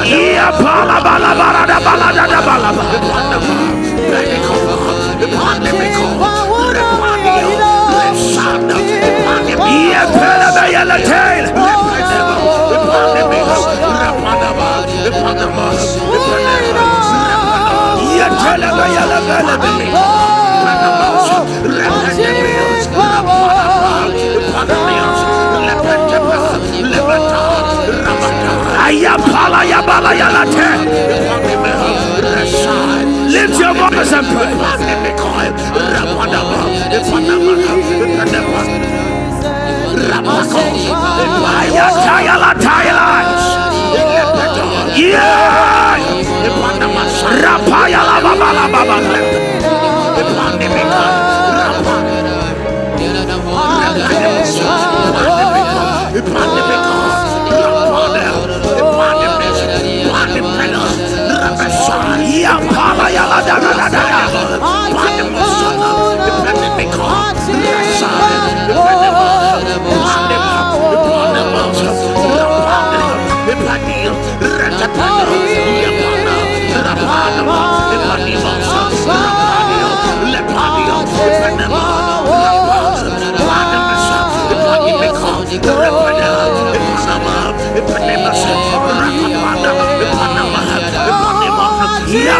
[0.05, 2.85] Iapala bala bala da bala da da bala ba.
[9.71, 11.45] Iapala bayala tail.
[11.47, 11.80] Iapala
[42.61, 43.09] La tayla.
[44.95, 45.81] Yeah.
[47.43, 48.97] Rapaya la baba la baba.
[62.41, 63.11] Yapala
[92.13, 92.37] ya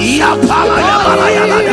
[0.00, 1.69] Yapala ya bala.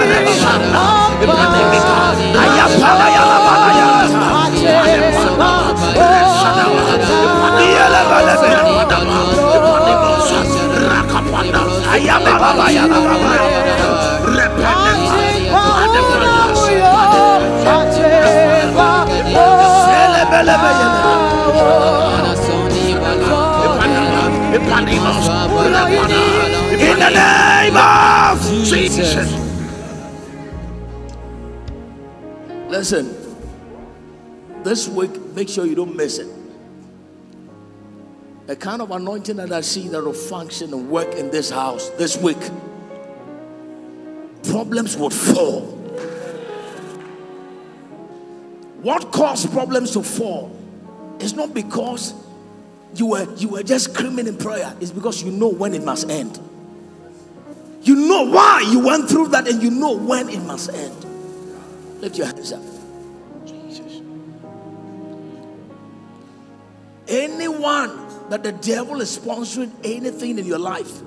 [24.79, 24.85] In
[26.99, 29.33] the name of Jesus.
[32.69, 33.15] Listen,
[34.63, 36.27] this week, make sure you don't miss it.
[38.45, 41.89] The kind of anointing that I see that will function and work in this house
[41.91, 42.37] this week,
[44.43, 45.61] problems would fall.
[48.83, 50.55] What caused problems to fall
[51.19, 52.13] is not because
[52.95, 56.09] you were you were just screaming in prayer, it's because you know when it must
[56.09, 56.39] end.
[57.83, 62.01] You know why you went through that, and you know when it must end.
[62.01, 62.61] Lift your hands up.
[67.07, 71.01] Anyone that the devil is sponsoring anything in your life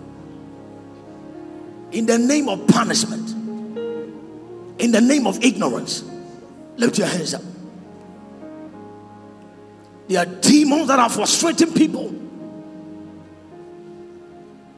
[1.92, 3.30] in the name of punishment,
[4.80, 6.04] in the name of ignorance,
[6.76, 7.42] lift your hands up.
[10.10, 12.12] There are demons that are frustrating people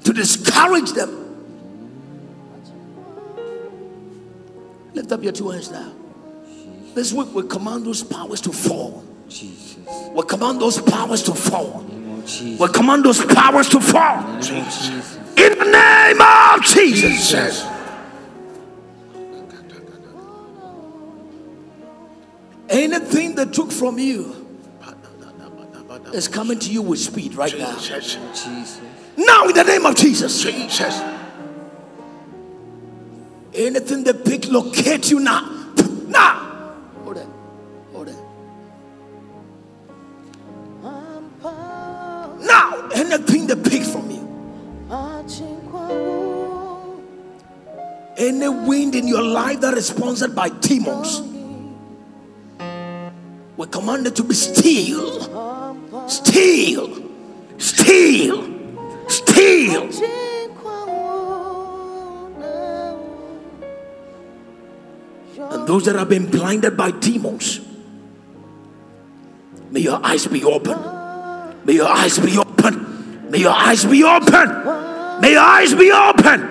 [0.04, 1.10] to discourage them.
[4.92, 5.90] Lift up your two hands now.
[6.94, 9.02] This week we command those powers to fall.
[9.26, 9.78] Jesus.
[10.12, 11.82] We command those powers to fall.
[12.26, 12.60] Jesus.
[12.60, 14.38] We command those powers to fall.
[14.38, 15.16] Jesus.
[15.38, 17.64] In the name of Jesus.
[22.68, 24.41] Anything that took from you
[26.12, 27.74] is coming to you with speed right now.
[27.78, 28.80] Jesus.
[29.16, 30.42] Now, in the name of Jesus.
[30.42, 31.00] Jesus.
[33.54, 35.74] Anything that pick locate you now.
[36.06, 36.74] Now.
[37.04, 37.26] Hold it.
[37.92, 38.16] Hold it.
[42.40, 44.22] Now, anything that pick from you.
[48.16, 51.20] Any wind in your life that is sponsored by demons.
[53.56, 55.51] We command it to be still.
[56.12, 56.92] Still.
[57.56, 58.38] Still.
[59.08, 59.82] Still.
[65.52, 67.60] And those that have been blinded by demons,
[69.70, 70.76] may your eyes be open.
[71.64, 73.30] May your eyes be open.
[73.30, 75.20] May your eyes be open.
[75.20, 76.48] May your eyes be open.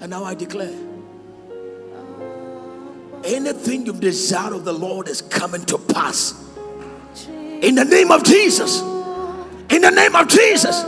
[0.00, 0.91] And now I declare
[3.24, 6.34] anything you've desired of the Lord is coming to pass.
[7.28, 8.80] In the name of Jesus.
[9.70, 10.84] In the name of Jesus.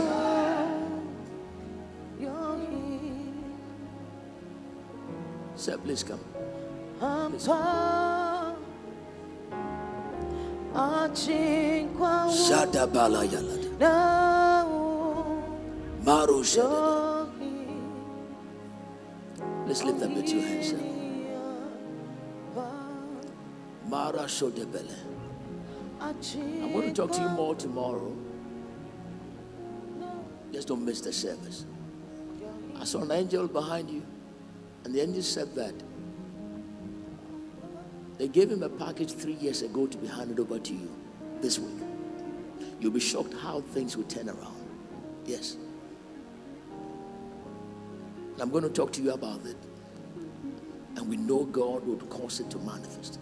[5.55, 6.19] Sir, please come.
[7.31, 7.65] Please come.
[19.67, 20.69] Let's lift up the two hands.
[20.69, 20.94] sir.
[23.95, 24.93] Mara Shodebele.
[26.01, 28.13] I'm going to talk to you more tomorrow.
[30.51, 31.65] Just don't miss the service.
[32.77, 34.03] I saw an angel behind you,
[34.83, 35.73] and the angel said that
[38.17, 40.93] they gave him a package three years ago to be handed over to you
[41.39, 41.81] this week.
[42.81, 44.67] You'll be shocked how things will turn around.
[45.25, 45.55] Yes.
[48.41, 49.55] I'm going to talk to you about it.
[50.97, 53.19] And we know God will cause it to manifest.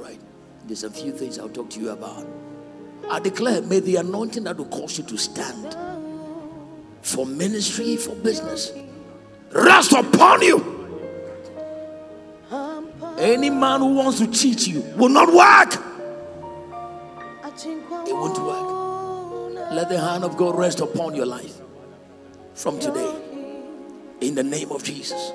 [0.00, 0.20] Right?
[0.66, 2.26] There's a few things I'll talk to you about.
[3.10, 5.76] I declare, may the anointing that will cause you to stand
[7.02, 8.72] for ministry, for business,
[9.52, 10.76] rest upon you.
[13.18, 15.82] Any man who wants to cheat you will not work.
[18.06, 19.72] It won't work.
[19.72, 21.60] Let the hand of God rest upon your life
[22.54, 23.14] from today.
[24.20, 25.32] In the name of Jesus.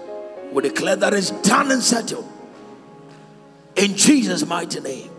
[0.52, 2.28] We declare that it's done and settled.
[3.76, 5.10] In Jesus' mighty name.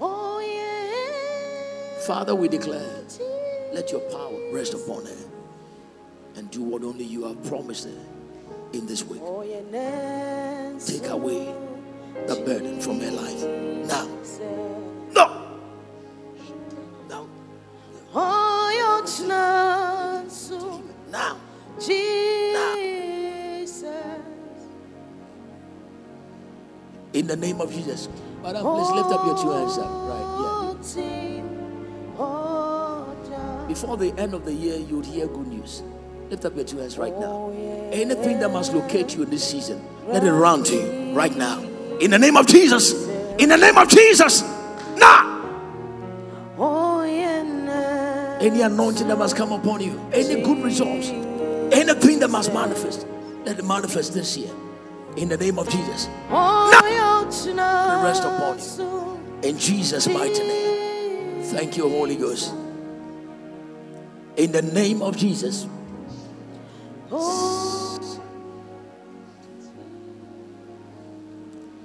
[0.00, 2.00] Oh, yeah.
[2.06, 3.02] Father, we declare,
[3.72, 5.24] let your power rest upon her
[6.36, 8.00] and do what only you have promised her
[8.72, 9.20] in this week.
[10.86, 11.54] Take away
[12.26, 13.42] the burden from her life
[13.88, 14.06] now.
[15.12, 15.58] No.
[17.08, 17.28] No.
[21.10, 21.36] Now.
[21.80, 22.57] In
[27.28, 28.08] the name of Jesus.
[28.42, 29.90] Madam, please lift up your two hands up.
[30.08, 30.74] Right,
[32.18, 33.66] yeah.
[33.68, 35.82] Before the end of the year, you would hear good news.
[36.30, 37.50] Lift up your two hands right now.
[37.92, 41.62] Anything that must locate you in this season, let it run to you right now.
[42.00, 43.06] In the name of Jesus.
[43.38, 44.42] In the name of Jesus.
[44.96, 45.36] Now.
[48.40, 53.04] Any anointing that must come upon you, any good results, anything that must manifest,
[53.44, 54.50] let it manifest this year.
[55.16, 56.08] In the name of Jesus.
[56.30, 56.97] Now.
[57.28, 59.48] It rest upon you.
[59.48, 61.42] In Jesus' mighty name.
[61.42, 62.54] Thank you, Holy Ghost.
[64.36, 65.66] In the name of Jesus.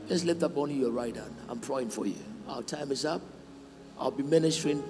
[0.08, 1.36] Just lift up only your right hand.
[1.50, 2.16] I'm praying for you.
[2.48, 3.22] Our time is up.
[4.00, 4.82] I'll be ministering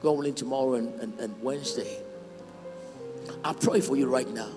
[0.00, 1.98] going in tomorrow and, and, and Wednesday.
[3.42, 4.50] I pray for you right now.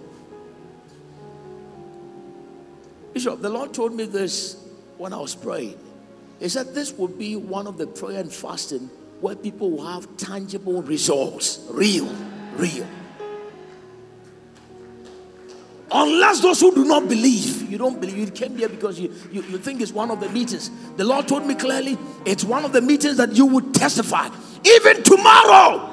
[3.13, 4.66] Bishop, the Lord told me this
[4.97, 5.77] when I was praying.
[6.39, 8.89] He said this will be one of the prayer and fasting
[9.21, 11.65] where people will have tangible results.
[11.69, 12.13] Real,
[12.55, 12.85] real.
[15.89, 19.41] Unless those who do not believe, you don't believe, you came here because you, you,
[19.43, 20.69] you think it's one of the meetings.
[20.97, 24.29] The Lord told me clearly it's one of the meetings that you would testify.
[24.65, 25.89] Even tomorrow.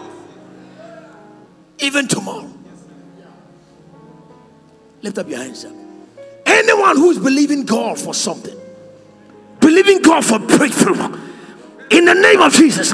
[1.79, 2.51] Even tomorrow.
[5.01, 5.73] Lift up your hands up.
[6.45, 8.57] Anyone who is believing God for something,
[9.65, 11.03] believing God for breakthrough,
[11.91, 12.93] in the name of Jesus,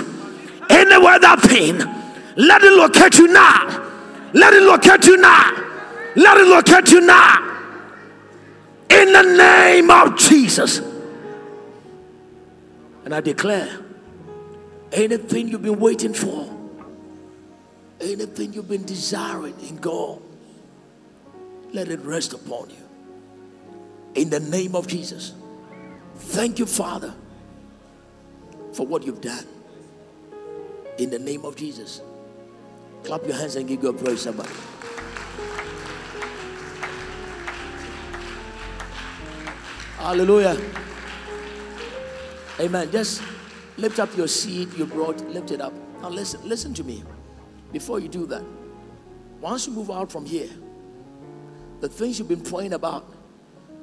[0.70, 1.78] anywhere that pain,
[2.36, 3.88] let it locate you now.
[4.32, 5.50] Let it locate you now.
[6.14, 7.48] Let it locate you now.
[8.88, 10.78] In the name of Jesus.
[13.04, 13.80] And I declare
[14.92, 16.48] anything you've been waiting for,
[18.00, 20.22] anything you've been desiring in God,
[21.72, 24.22] let it rest upon you.
[24.22, 25.32] In the name of Jesus.
[26.20, 27.14] Thank you, Father,
[28.72, 29.46] for what you've done.
[30.98, 32.02] In the name of Jesus.
[33.04, 34.50] Clap your hands and give God praise, somebody.
[39.96, 40.58] Hallelujah.
[42.58, 42.90] Amen.
[42.90, 43.22] Just
[43.76, 45.72] lift up your seed you brought, lift it up.
[46.02, 47.02] Now listen, listen to me.
[47.72, 48.42] Before you do that,
[49.40, 50.50] once you move out from here,
[51.80, 53.10] the things you've been praying about,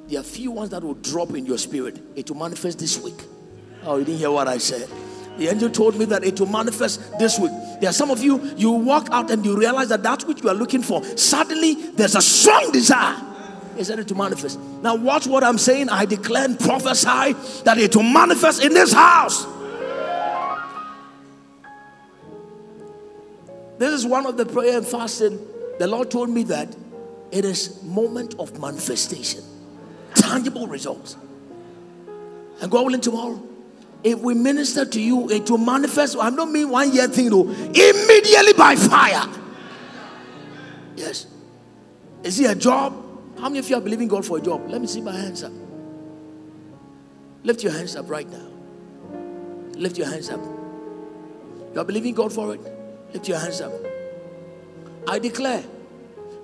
[0.08, 2.00] there are few ones that will drop in your spirit.
[2.16, 3.20] It will manifest this week.
[3.84, 4.88] Oh, you didn't hear what I said.
[5.36, 7.52] The angel told me that it will manifest this week.
[7.80, 10.48] There are some of you, you walk out and you realize that that which you
[10.48, 13.24] are looking for, suddenly there's a strong desire
[13.78, 14.58] is ready to manifest.
[14.82, 15.88] Now, watch what I'm saying.
[15.88, 19.46] I declare and prophesy that it will manifest in this house.
[23.78, 25.38] This is one of the prayer and fasting.
[25.78, 26.74] The Lord told me that
[27.30, 29.44] it is moment of manifestation,
[30.20, 31.16] tangible results.
[32.60, 33.42] And God willing tomorrow,
[34.02, 36.16] if we minister to you, it will manifest.
[36.16, 37.48] I don't mean one year thing though.
[37.48, 39.28] Immediately by fire.
[40.96, 41.26] Yes.
[42.22, 42.92] Is it a job?
[43.38, 44.68] How many of you are believing God for a job?
[44.68, 45.52] Let me see my hands up.
[47.44, 48.48] Lift your hands up right now.
[49.74, 50.40] Lift your hands up.
[51.72, 52.60] You are believing God for it?
[53.12, 53.72] Lift your hands up.
[55.06, 55.62] I declare,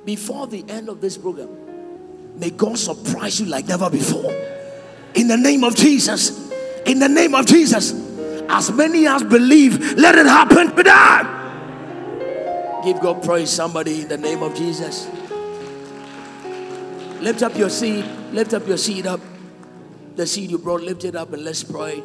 [0.05, 1.49] before the end of this program,
[2.36, 4.32] may God surprise you like never before.
[5.15, 6.51] In the name of Jesus.
[6.86, 7.93] In the name of Jesus.
[8.48, 11.43] As many as believe, let it happen to them.
[12.85, 15.09] Give God praise, somebody, in the name of Jesus.
[17.20, 18.05] Lift up your seed.
[18.32, 19.20] Lift up your seed up.
[20.16, 22.02] The seed you brought, lift it up and let's pray.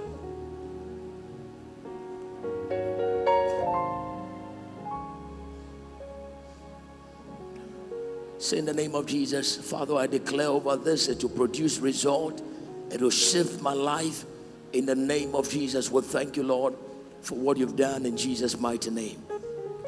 [8.49, 12.41] Say in the name of Jesus, Father, I declare over this it will produce result.
[12.89, 14.25] It will shift my life.
[14.73, 16.73] In the name of Jesus, we thank you, Lord,
[17.21, 19.21] for what you've done in Jesus' mighty name.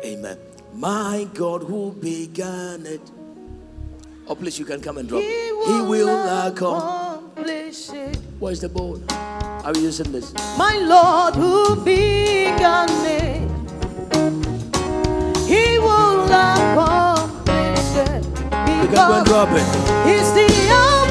[0.06, 0.38] Amen.
[0.76, 3.02] My God, who began it
[4.28, 5.24] Oh, please, you can come and drop.
[5.24, 8.16] He will, he will accomplish it.
[8.40, 9.02] Where's the board?
[9.12, 10.34] Are you using this?
[10.58, 13.51] My Lord, who began it,
[18.92, 21.11] You and the